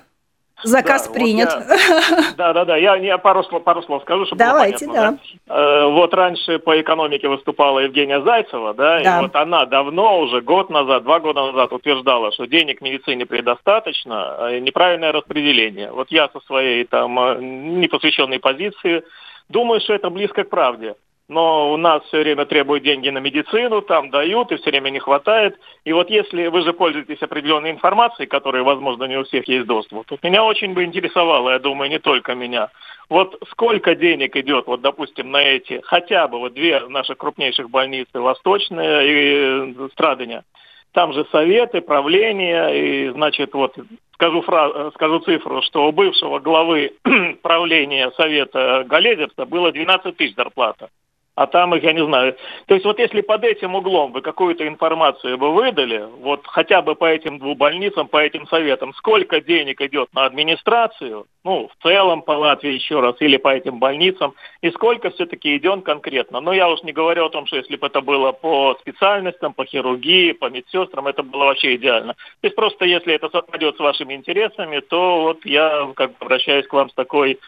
Заказ 0.62 1.08
да, 1.08 1.14
принят. 1.14 1.54
Вот 1.54 1.64
я, 1.68 2.32
да, 2.36 2.52
да, 2.52 2.64
да. 2.64 2.76
Я, 2.76 2.96
я 2.96 3.18
пару, 3.18 3.42
слов, 3.44 3.64
пару 3.64 3.82
слов 3.82 4.02
скажу, 4.02 4.26
чтобы 4.26 4.38
Давайте, 4.38 4.86
было 4.86 4.94
понятно. 4.94 5.18
Да. 5.46 5.54
да. 5.54 5.88
Вот 5.88 6.14
раньше 6.14 6.58
по 6.58 6.80
экономике 6.80 7.28
выступала 7.28 7.80
Евгения 7.80 8.20
Зайцева, 8.22 8.74
да, 8.74 9.00
да, 9.00 9.18
и 9.18 9.22
вот 9.22 9.36
она 9.36 9.66
давно, 9.66 10.20
уже 10.20 10.40
год 10.40 10.70
назад, 10.70 11.04
два 11.04 11.20
года 11.20 11.46
назад 11.46 11.72
утверждала, 11.72 12.32
что 12.32 12.46
денег 12.46 12.80
в 12.80 12.82
медицине 12.82 13.26
предостаточно, 13.26 14.46
а 14.46 14.60
неправильное 14.60 15.12
распределение. 15.12 15.90
Вот 15.90 16.10
я 16.10 16.28
со 16.28 16.40
своей 16.46 16.84
там 16.84 17.18
э, 17.18 17.38
непосвященной 17.40 18.38
позиции 18.38 19.04
думаю, 19.48 19.80
что 19.80 19.94
это 19.94 20.10
близко 20.10 20.44
к 20.44 20.50
правде 20.50 20.94
но 21.28 21.72
у 21.72 21.76
нас 21.76 22.02
все 22.04 22.20
время 22.20 22.44
требуют 22.44 22.84
деньги 22.84 23.08
на 23.08 23.18
медицину, 23.18 23.80
там 23.82 24.10
дают, 24.10 24.52
и 24.52 24.56
все 24.56 24.70
время 24.70 24.90
не 24.90 24.98
хватает. 24.98 25.58
И 25.84 25.92
вот 25.92 26.10
если 26.10 26.48
вы 26.48 26.62
же 26.62 26.72
пользуетесь 26.72 27.22
определенной 27.22 27.70
информацией, 27.70 28.26
которая, 28.26 28.62
возможно, 28.62 29.04
не 29.04 29.16
у 29.16 29.24
всех 29.24 29.48
есть 29.48 29.66
доступ, 29.66 30.06
то 30.06 30.18
меня 30.22 30.44
очень 30.44 30.74
бы 30.74 30.84
интересовало, 30.84 31.50
я 31.50 31.58
думаю, 31.58 31.90
не 31.90 31.98
только 31.98 32.34
меня, 32.34 32.68
вот 33.08 33.42
сколько 33.50 33.94
денег 33.94 34.36
идет, 34.36 34.66
вот, 34.66 34.80
допустим, 34.80 35.30
на 35.30 35.42
эти, 35.42 35.80
хотя 35.84 36.28
бы 36.28 36.38
вот 36.38 36.54
две 36.54 36.80
наших 36.88 37.18
крупнейших 37.18 37.70
больницы, 37.70 38.20
Восточная 38.20 39.02
и 39.02 39.74
э, 39.74 39.88
Страдания, 39.92 40.44
там 40.92 41.12
же 41.14 41.24
советы, 41.30 41.80
правления, 41.80 42.68
и, 42.68 43.08
значит, 43.10 43.54
вот 43.54 43.74
скажу, 44.14 44.42
фраз, 44.42 44.92
скажу 44.94 45.20
цифру, 45.20 45.62
что 45.62 45.88
у 45.88 45.92
бывшего 45.92 46.38
главы 46.38 46.92
правления 47.42 48.10
совета 48.16 48.84
Галезерса 48.86 49.46
было 49.46 49.72
12 49.72 50.16
тысяч 50.16 50.34
зарплата 50.34 50.90
а 51.34 51.46
там 51.46 51.74
их, 51.74 51.82
я 51.82 51.92
не 51.92 52.04
знаю. 52.04 52.36
То 52.66 52.74
есть 52.74 52.84
вот 52.84 52.98
если 52.98 53.22
под 53.22 53.44
этим 53.44 53.74
углом 53.74 54.12
вы 54.12 54.20
какую-то 54.20 54.66
информацию 54.66 55.38
бы 55.38 55.52
выдали, 55.52 56.06
вот 56.20 56.46
хотя 56.46 56.82
бы 56.82 56.94
по 56.94 57.06
этим 57.06 57.38
двум 57.38 57.56
больницам, 57.56 58.08
по 58.08 58.18
этим 58.18 58.46
советам, 58.48 58.92
сколько 58.94 59.40
денег 59.40 59.80
идет 59.80 60.12
на 60.12 60.26
администрацию, 60.26 61.26
ну, 61.44 61.68
в 61.68 61.82
целом 61.82 62.22
по 62.22 62.32
Латвии 62.32 62.72
еще 62.72 63.00
раз, 63.00 63.16
или 63.20 63.36
по 63.36 63.48
этим 63.48 63.78
больницам, 63.78 64.34
и 64.60 64.70
сколько 64.70 65.10
все-таки 65.10 65.56
идет 65.56 65.84
конкретно. 65.84 66.40
Но 66.40 66.52
я 66.52 66.68
уж 66.68 66.82
не 66.82 66.92
говорю 66.92 67.24
о 67.24 67.30
том, 67.30 67.46
что 67.46 67.56
если 67.56 67.76
бы 67.76 67.86
это 67.86 68.00
было 68.00 68.32
по 68.32 68.76
специальностям, 68.80 69.54
по 69.54 69.64
хирургии, 69.64 70.32
по 70.32 70.50
медсестрам, 70.50 71.06
это 71.06 71.22
было 71.22 71.46
вообще 71.46 71.76
идеально. 71.76 72.14
То 72.14 72.46
есть 72.46 72.56
просто 72.56 72.84
если 72.84 73.14
это 73.14 73.30
совпадет 73.30 73.76
с 73.76 73.80
вашими 73.80 74.14
интересами, 74.14 74.80
то 74.80 75.22
вот 75.22 75.44
я 75.46 75.88
как 75.96 76.10
бы 76.10 76.16
обращаюсь 76.20 76.66
к 76.66 76.72
вам 76.72 76.90
с 76.90 76.94
такой 76.94 77.38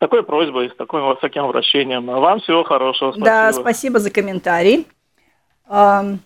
такой 0.00 0.22
просьбой, 0.24 0.70
с 0.70 0.76
таким 0.76 1.06
высоким 1.06 1.44
обращением. 1.44 2.10
А 2.10 2.18
вам 2.18 2.40
всего 2.40 2.64
хорошего. 2.64 3.12
Спасибо. 3.12 3.26
Да, 3.26 3.52
спасибо 3.52 3.98
за 4.00 4.10
комментарий. 4.10 4.88
Э, 5.70 6.16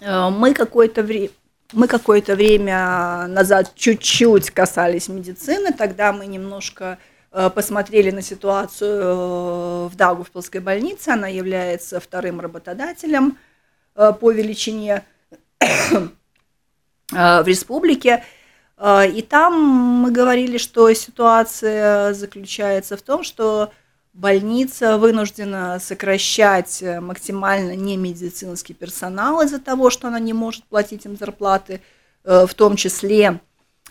мы 0.00 0.54
какое-то 0.54 1.02
время 1.02 1.30
мы 1.72 1.86
какое-то 1.86 2.34
время 2.34 3.28
назад 3.28 3.76
чуть-чуть 3.76 4.50
касались 4.50 5.08
медицины, 5.08 5.72
тогда 5.72 6.12
мы 6.12 6.26
немножко 6.26 6.98
э, 7.30 7.48
посмотрели 7.48 8.10
на 8.10 8.22
ситуацию 8.22 9.00
э, 9.00 9.86
в 9.86 9.94
Даугавпилской 9.94 10.60
больнице, 10.60 11.10
она 11.10 11.28
является 11.28 12.00
вторым 12.00 12.40
работодателем 12.40 13.38
по 13.94 14.32
величине 14.32 15.04
в 17.10 17.46
республике, 17.46 18.24
и 18.82 19.22
там 19.22 19.54
мы 19.60 20.10
говорили, 20.10 20.56
что 20.56 20.92
ситуация 20.94 22.14
заключается 22.14 22.96
в 22.96 23.02
том, 23.02 23.22
что 23.22 23.70
больница 24.12 24.98
вынуждена 24.98 25.78
сокращать 25.80 26.82
э, 26.82 27.00
максимально 27.00 27.76
немедицинский 27.76 28.74
персонал 28.74 29.40
из-за 29.42 29.58
того, 29.58 29.90
что 29.90 30.08
она 30.08 30.18
не 30.18 30.32
может 30.32 30.64
платить 30.64 31.04
им 31.06 31.16
зарплаты, 31.16 31.80
э, 32.24 32.46
в 32.46 32.54
том 32.54 32.76
числе 32.76 33.40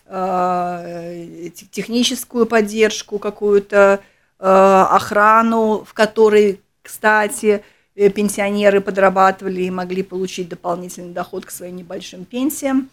э, 0.06 1.50
техническую 1.72 2.46
поддержку, 2.46 3.20
какую-то 3.20 4.02
охрану, 4.42 5.84
в 5.84 5.94
которой, 5.94 6.62
кстати, 6.82 7.62
пенсионеры 7.94 8.80
подрабатывали 8.80 9.64
и 9.64 9.70
могли 9.70 10.02
получить 10.02 10.48
дополнительный 10.48 11.12
доход 11.12 11.46
к 11.46 11.52
своим 11.52 11.76
небольшим 11.76 12.24
пенсиям. 12.24 12.90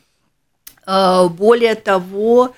Э, 0.87 1.29
более 1.29 1.75
того, 1.75 2.55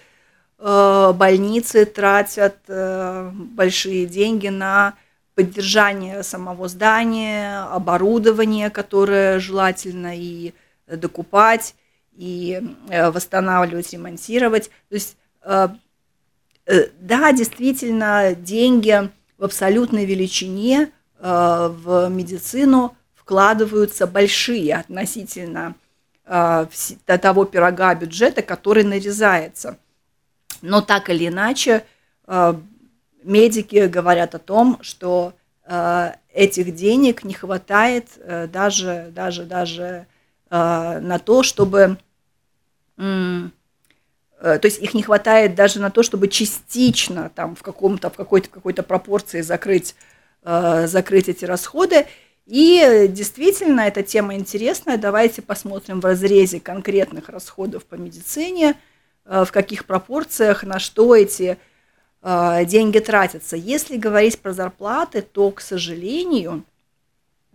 э, 0.58 1.12
больницы 1.14 1.86
тратят 1.86 2.56
э, 2.68 3.30
большие 3.32 4.06
деньги 4.06 4.48
на 4.48 4.94
поддержание 5.34 6.22
самого 6.22 6.68
здания, 6.68 7.62
оборудование, 7.72 8.70
которое 8.70 9.38
желательно 9.38 10.16
и 10.16 10.52
докупать, 10.88 11.76
и 12.16 12.60
восстанавливать, 12.88 13.92
ремонтировать. 13.92 14.68
То 14.88 14.94
есть, 14.94 15.16
да, 15.44 17.32
действительно, 17.32 18.34
деньги 18.34 19.08
в 19.36 19.44
абсолютной 19.44 20.06
величине 20.06 20.90
в 21.20 22.08
медицину 22.08 22.96
вкладываются 23.14 24.08
большие 24.08 24.74
относительно 24.74 25.76
Э, 26.30 26.66
того 27.06 27.46
пирога 27.46 27.94
бюджета, 27.94 28.42
который 28.42 28.84
нарезается. 28.84 29.78
Но 30.60 30.82
так 30.82 31.08
или 31.08 31.28
иначе, 31.28 31.86
э, 32.26 32.54
медики 33.22 33.86
говорят 33.86 34.34
о 34.34 34.38
том, 34.38 34.78
что 34.82 35.32
э, 35.64 36.12
этих 36.34 36.74
денег 36.74 37.24
не 37.24 37.32
хватает 37.32 38.08
даже, 38.52 39.10
даже, 39.14 39.44
даже 39.44 40.06
на 40.50 41.18
то, 41.24 41.42
чтобы 41.42 41.98
то 42.96 43.50
есть 44.62 44.80
их 44.80 44.94
не 44.94 45.02
хватает 45.02 45.54
даже 45.54 45.80
на 45.80 45.90
то, 45.90 46.02
чтобы 46.02 46.28
частично 46.28 47.30
там 47.34 47.54
в 47.54 47.62
каком-то 47.62 48.08
в 48.08 48.16
какой-то 48.16 48.48
какой-то 48.48 48.82
пропорции 48.82 49.42
закрыть 49.42 49.94
закрыть 50.42 51.28
эти 51.28 51.44
расходы. 51.44 52.06
И 52.48 53.08
действительно, 53.10 53.82
эта 53.82 54.02
тема 54.02 54.34
интересная. 54.34 54.96
Давайте 54.96 55.42
посмотрим 55.42 56.00
в 56.00 56.06
разрезе 56.06 56.60
конкретных 56.60 57.28
расходов 57.28 57.84
по 57.84 57.94
медицине, 57.96 58.74
э, 59.26 59.44
в 59.44 59.52
каких 59.52 59.84
пропорциях, 59.84 60.62
на 60.64 60.78
что 60.78 61.14
эти 61.14 61.58
э, 62.22 62.64
деньги 62.64 63.00
тратятся. 63.00 63.54
Если 63.56 63.98
говорить 63.98 64.38
про 64.38 64.54
зарплаты, 64.54 65.20
то, 65.20 65.50
к 65.50 65.60
сожалению, 65.60 66.64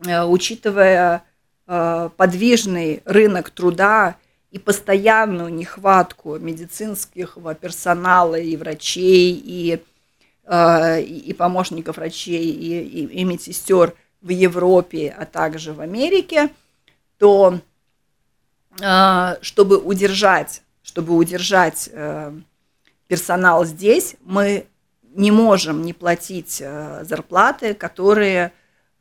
э, 0.05 0.23
учитывая 0.23 1.23
подвижный 1.65 3.01
рынок 3.05 3.49
труда 3.49 4.17
и 4.51 4.59
постоянную 4.59 5.51
нехватку 5.51 6.37
медицинского 6.37 7.55
персонала 7.55 8.35
и 8.35 8.57
врачей, 8.57 9.31
и, 9.31 9.81
и 10.51 11.35
помощников 11.37 11.95
врачей, 11.95 12.51
и, 12.51 12.81
и, 12.81 13.05
и 13.05 13.23
медсестер– 13.23 13.93
в 14.23 14.29
Европе, 14.29 15.13
а 15.15 15.25
также 15.25 15.73
в 15.73 15.81
Америке, 15.81 16.49
то 17.19 17.59
а, 18.81 19.37
чтобы 19.41 19.77
удержать, 19.77 20.63
чтобы 20.81 21.15
удержать 21.15 21.89
э, 21.91 22.33
персонал 23.07 23.65
здесь, 23.65 24.15
мы 24.23 24.65
не 25.13 25.29
можем 25.29 25.83
не 25.83 25.93
платить 25.93 26.59
э, 26.61 27.03
зарплаты, 27.03 27.73
которые 27.75 28.51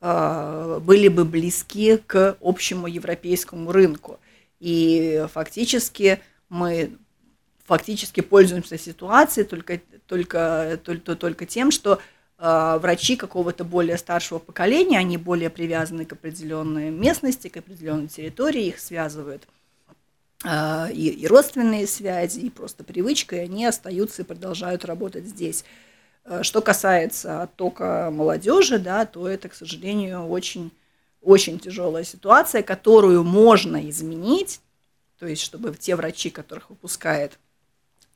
э, 0.00 0.80
были 0.82 1.08
бы 1.08 1.24
близки 1.24 1.96
к 1.96 2.36
общему 2.40 2.86
европейскому 2.86 3.72
рынку. 3.72 4.20
И 4.60 5.24
фактически 5.32 6.20
мы 6.48 6.92
фактически 7.64 8.20
пользуемся 8.20 8.76
ситуацией 8.76 9.46
только, 9.46 9.80
только, 10.06 10.78
только, 10.84 11.16
только 11.16 11.46
тем, 11.46 11.70
что 11.70 12.00
врачи 12.78 13.16
какого-то 13.16 13.64
более 13.64 13.96
старшего 13.96 14.38
поколения, 14.40 14.98
они 14.98 15.16
более 15.16 15.48
привязаны 15.48 16.04
к 16.04 16.12
определенной 16.12 16.90
местности, 16.90 17.48
к 17.48 17.58
определенной 17.58 18.08
территории, 18.08 18.66
их 18.66 18.80
связывают 18.80 19.46
э, 20.44 20.92
и, 20.92 21.08
и 21.08 21.26
родственные 21.28 21.86
связи, 21.86 22.40
и 22.40 22.50
просто 22.50 22.82
привычка, 22.82 23.36
и 23.36 23.40
они 23.40 23.64
остаются 23.64 24.22
и 24.22 24.24
продолжают 24.24 24.84
работать 24.84 25.26
здесь. 25.26 25.64
Что 26.42 26.62
касается 26.62 27.42
оттока 27.42 28.10
молодежи, 28.12 28.78
да, 28.78 29.06
то 29.06 29.28
это, 29.28 29.48
к 29.48 29.54
сожалению, 29.54 30.26
очень, 30.28 30.70
очень 31.20 31.58
тяжелая 31.58 32.04
ситуация, 32.04 32.62
которую 32.62 33.24
можно 33.24 33.88
изменить, 33.90 34.60
то 35.18 35.26
есть 35.26 35.42
чтобы 35.42 35.74
те 35.74 35.96
врачи, 35.96 36.30
которых 36.30 36.70
выпускает 36.70 37.38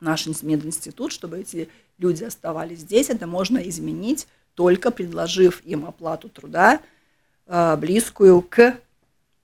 наш 0.01 0.27
мединститут, 0.43 1.13
чтобы 1.13 1.41
эти 1.41 1.69
люди 1.99 2.25
оставались 2.25 2.81
здесь, 2.81 3.11
это 3.11 3.27
можно 3.27 3.59
изменить 3.59 4.27
только 4.57 4.91
предложив 4.91 5.63
им 5.65 5.85
оплату 5.85 6.29
труда, 6.29 6.81
а, 7.47 7.77
близкую 7.77 8.43
к 8.43 8.79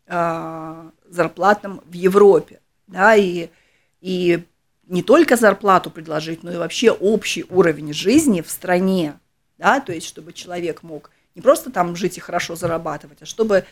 а, 0.09 0.91
зарплатам 1.09 1.83
в 1.87 1.93
Европе. 1.93 2.61
Да, 2.89 3.15
и, 3.15 3.49
и 4.01 4.43
не 4.89 5.03
только 5.03 5.37
зарплату 5.37 5.91
предложить, 5.91 6.43
но 6.43 6.53
и 6.53 6.57
вообще 6.57 6.91
общий 6.91 7.45
уровень 7.49 7.93
жизни 7.93 8.41
в 8.41 8.51
стране. 8.51 9.19
Да, 9.59 9.81
то 9.81 9.93
есть, 9.93 10.09
чтобы 10.09 10.33
человек 10.33 10.83
мог 10.83 11.11
не 11.35 11.43
просто 11.43 11.71
там 11.71 11.95
жить 11.95 12.17
и 12.17 12.21
хорошо 12.21 12.57
зарабатывать, 12.57 13.23
а 13.23 13.27
чтобы 13.27 13.65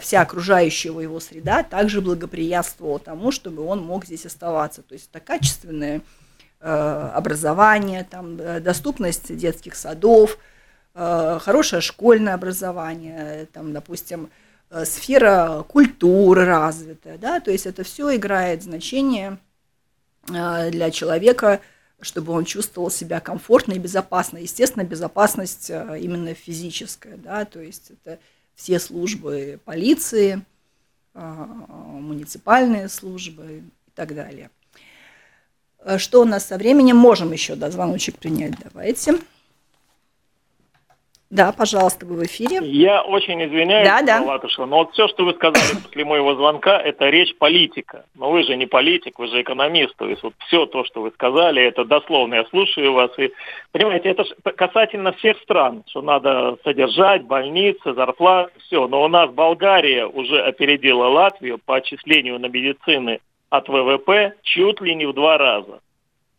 вся 0.00 0.22
окружающая 0.22 0.88
его 1.00 1.20
среда 1.20 1.62
также 1.62 2.00
благоприятствовала 2.00 2.98
тому, 2.98 3.30
чтобы 3.30 3.62
он 3.64 3.80
мог 3.80 4.04
здесь 4.04 4.26
оставаться. 4.26 4.82
То 4.82 4.94
есть 4.94 5.08
это 5.12 5.20
качественное 5.20 6.02
э, 6.60 7.10
образование, 7.14 8.02
там, 8.10 8.36
доступность 8.60 9.36
детских 9.36 9.76
садов, 9.76 10.38
Э, 11.00 11.38
хорошее 11.40 11.80
школьное 11.80 12.34
образование, 12.34 13.46
там, 13.52 13.72
допустим, 13.72 14.30
э, 14.70 14.84
сфера 14.84 15.64
культуры 15.68 16.44
развитая, 16.44 17.18
да, 17.18 17.38
то 17.38 17.52
есть 17.52 17.66
это 17.66 17.84
все 17.84 18.16
играет 18.16 18.64
значение 18.64 19.38
э, 20.28 20.70
для 20.70 20.90
человека, 20.90 21.60
чтобы 22.00 22.32
он 22.32 22.44
чувствовал 22.44 22.90
себя 22.90 23.20
комфортно 23.20 23.74
и 23.74 23.78
безопасно. 23.78 24.38
Естественно, 24.38 24.82
безопасность 24.82 25.70
именно 25.70 26.34
физическая, 26.34 27.16
да, 27.16 27.44
то 27.44 27.60
есть 27.60 27.92
это 27.92 28.18
все 28.58 28.80
службы 28.80 29.60
полиции, 29.64 30.44
муниципальные 31.14 32.88
службы 32.88 33.62
и 33.86 33.90
так 33.94 34.14
далее. 34.16 34.50
Что 35.96 36.22
у 36.22 36.24
нас 36.24 36.46
со 36.46 36.58
временем? 36.58 36.96
Можем 36.96 37.30
еще, 37.30 37.54
да, 37.54 37.70
звоночек 37.70 38.18
принять, 38.18 38.54
давайте. 38.62 39.14
Да, 41.30 41.52
пожалуйста, 41.52 42.06
вы 42.06 42.16
в 42.16 42.22
эфире. 42.24 42.60
Я 42.62 43.02
очень 43.02 43.44
извиняюсь, 43.44 43.86
да, 43.86 44.00
да. 44.00 44.22
Латышева, 44.22 44.64
но 44.64 44.78
вот 44.78 44.92
все, 44.92 45.08
что 45.08 45.26
вы 45.26 45.34
сказали 45.34 45.82
после 45.82 46.04
моего 46.06 46.34
звонка, 46.34 46.80
это 46.80 47.10
речь 47.10 47.36
политика. 47.36 48.06
Но 48.14 48.30
вы 48.30 48.44
же 48.44 48.56
не 48.56 48.64
политик, 48.64 49.18
вы 49.18 49.26
же 49.26 49.42
экономист. 49.42 49.94
То 49.96 50.08
есть 50.08 50.22
вот 50.22 50.32
все 50.46 50.64
то, 50.64 50.84
что 50.84 51.02
вы 51.02 51.10
сказали, 51.10 51.62
это 51.62 51.84
дословно. 51.84 52.36
Я 52.36 52.44
слушаю 52.46 52.94
вас. 52.94 53.10
И, 53.18 53.30
понимаете, 53.72 54.08
это 54.08 54.24
касательно 54.52 55.12
всех 55.12 55.38
стран, 55.42 55.84
что 55.88 56.00
надо 56.00 56.56
содержать 56.64 57.24
больницы, 57.24 57.92
зарплаты, 57.92 58.52
все. 58.60 58.88
Но 58.88 59.02
у 59.02 59.08
нас 59.08 59.30
Болгария 59.30 60.06
уже 60.06 60.40
опередила 60.40 61.08
Латвию 61.08 61.58
по 61.58 61.76
отчислению 61.76 62.38
на 62.38 62.46
медицины 62.46 63.20
от 63.50 63.68
ВВП 63.68 64.34
чуть 64.42 64.80
ли 64.80 64.94
не 64.94 65.04
в 65.04 65.12
два 65.12 65.36
раза. 65.36 65.80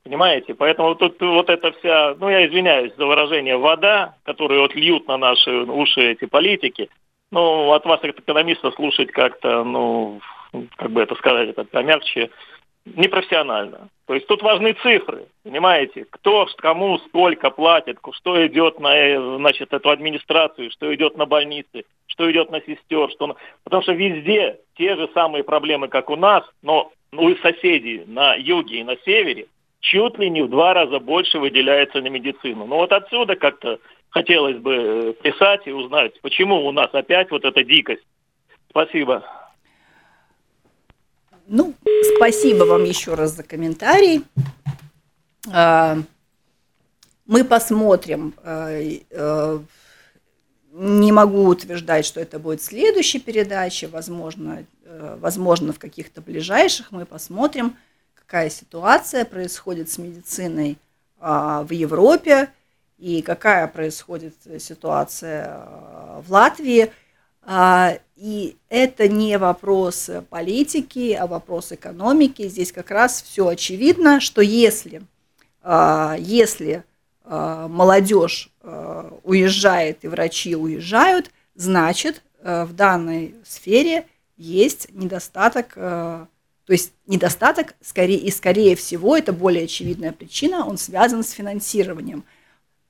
Понимаете? 0.10 0.56
Поэтому 0.56 0.96
тут 0.96 1.22
вот 1.22 1.52
эта 1.52 1.72
вся, 1.74 2.16
ну 2.20 2.30
я 2.30 2.48
извиняюсь 2.48 2.96
за 2.98 3.06
выражение, 3.06 3.58
вода, 3.58 4.16
которую 4.24 4.62
вот 4.62 4.74
льют 4.74 5.08
на 5.08 5.18
наши 5.18 5.52
уши 5.52 6.14
эти 6.14 6.26
политики, 6.26 6.90
ну 7.32 7.72
от 7.74 7.86
вас, 7.86 8.00
как 8.02 8.18
экономиста, 8.18 8.72
слушать 8.72 9.12
как-то, 9.12 9.64
ну, 9.64 10.20
как 10.78 10.90
бы 10.90 11.04
это 11.04 11.14
сказать, 11.14 11.50
это 11.50 11.64
помягче, 11.64 12.32
непрофессионально. 12.88 13.90
То 14.08 14.16
есть 14.16 14.26
тут 14.26 14.42
важны 14.42 14.74
цифры, 14.82 15.28
понимаете? 15.44 16.08
Кто, 16.10 16.48
кому, 16.58 16.98
сколько 16.98 17.52
платит, 17.52 18.00
что 18.14 18.48
идет 18.48 18.80
на 18.80 19.38
значит, 19.38 19.72
эту 19.72 19.92
администрацию, 19.92 20.72
что 20.72 20.92
идет 20.96 21.18
на 21.18 21.28
больницы, 21.28 21.86
что 22.08 22.32
идет 22.32 22.50
на 22.50 22.62
сестер. 22.62 23.12
Что... 23.12 23.38
Потому 23.64 23.84
что 23.84 23.94
везде 23.94 24.58
те 24.74 24.96
же 24.96 25.08
самые 25.14 25.44
проблемы, 25.44 25.88
как 25.88 26.10
у 26.10 26.16
нас, 26.16 26.44
но 26.64 26.92
ну, 27.12 27.30
и 27.30 27.40
соседей 27.42 28.06
на 28.08 28.34
юге 28.34 28.80
и 28.80 28.84
на 28.84 28.98
севере– 29.06 29.46
чуть 29.80 30.18
ли 30.18 30.30
не 30.30 30.42
в 30.42 30.50
два 30.50 30.74
раза 30.74 31.00
больше 31.00 31.40
выделяется 31.40 32.02
на 32.02 32.08
медицину. 32.08 32.66
Но 32.66 32.78
вот 32.78 32.92
отсюда 32.92 33.36
как-то 33.36 33.80
хотелось 34.10 34.58
бы 34.58 34.74
э, 34.74 35.14
писать 35.14 35.62
и 35.66 35.72
узнать, 35.72 36.20
почему 36.22 36.66
у 36.66 36.72
нас 36.72 36.90
опять 36.94 37.32
вот 37.32 37.46
эта 37.46 37.64
дикость. 37.64 38.04
Спасибо. 38.70 39.24
Ну, 41.48 41.74
спасибо 42.16 42.64
вам 42.66 42.84
еще 42.84 43.16
раз 43.16 43.32
за 43.32 43.44
комментарий. 43.44 44.24
А, 45.52 45.98
мы 47.26 47.44
посмотрим. 47.44 48.36
А, 48.44 48.70
э, 48.72 49.60
не 50.72 51.12
могу 51.12 51.48
утверждать, 51.48 52.06
что 52.06 52.20
это 52.20 52.38
будет 52.38 52.62
следующая 52.62 53.20
передача. 53.20 53.88
Возможно, 53.88 54.66
э, 54.84 55.18
возможно 55.20 55.74
в 55.74 55.80
каких-то 55.80 56.22
ближайших 56.22 56.92
мы 56.92 57.06
посмотрим– 57.06 57.76
какая 58.30 58.52
ситуация 58.52 59.26
происходит 59.26 59.90
с 59.90 59.98
медициной 59.98 60.78
а, 61.20 61.64
в 61.64 61.72
Европе 61.72 62.50
и 63.00 63.24
какая 63.24 63.68
происходит 63.68 64.36
ситуация 64.60 65.46
а, 65.48 66.22
в 66.24 66.32
Латвии. 66.32 66.92
А, 67.42 67.98
и 68.16 68.56
это 68.70 69.08
не 69.08 69.40
вопрос 69.40 70.12
политики, 70.30 71.14
а 71.14 71.26
вопрос 71.26 71.72
экономики. 71.72 72.48
Здесь 72.48 72.72
как 72.72 72.92
раз 72.92 73.24
все 73.24 73.48
очевидно, 73.48 74.20
что 74.20 74.42
если, 74.42 75.02
если 76.20 76.84
молодежь 77.26 78.52
уезжает 79.24 80.04
и 80.04 80.08
врачи 80.08 80.56
уезжают, 80.56 81.32
значит 81.56 82.22
в 82.44 82.74
данной 82.74 83.36
сфере 83.46 84.06
есть 84.36 84.90
недостаток 84.92 85.78
то 86.70 86.74
есть 86.74 86.94
недостаток, 87.08 87.74
скорее, 87.82 88.20
и 88.20 88.30
скорее 88.30 88.76
всего, 88.76 89.18
это 89.18 89.34
более 89.34 89.64
очевидная 89.64 90.12
причина, 90.12 90.68
он 90.68 90.78
связан 90.78 91.24
с 91.24 91.32
финансированием. 91.32 92.24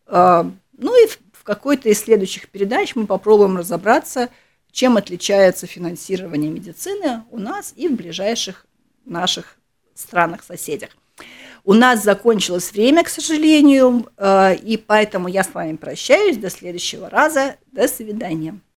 А, 0.06 0.52
ну 0.78 1.02
и 1.02 1.08
в 1.32 1.44
какой-то 1.44 1.88
из 1.88 2.02
следующих 2.02 2.50
передач 2.50 2.94
мы 2.96 3.08
попробуем 3.08 3.56
разобраться, 3.56 4.28
чем 4.74 4.98
отличается 4.98 5.66
финансирование 5.66 6.52
медицины 6.52 7.24
у 7.32 7.40
нас 7.40 7.74
и 7.78 7.88
в 7.88 7.96
ближайших 7.96 8.66
наших 9.06 9.56
странах-соседях. 9.96 10.90
У 11.64 11.74
нас 11.74 12.04
закончилось 12.04 12.74
время, 12.74 13.06
к 13.06 13.08
сожалению, 13.08 14.10
а, 14.18 14.52
и 14.52 14.76
поэтому 14.76 15.30
я 15.30 15.46
с 15.46 15.54
вами 15.54 15.78
прощаюсь. 15.78 16.36
До 16.36 16.50
следующего 16.50 17.10
раза. 17.10 17.56
До 17.72 17.88
свидания. 17.88 18.60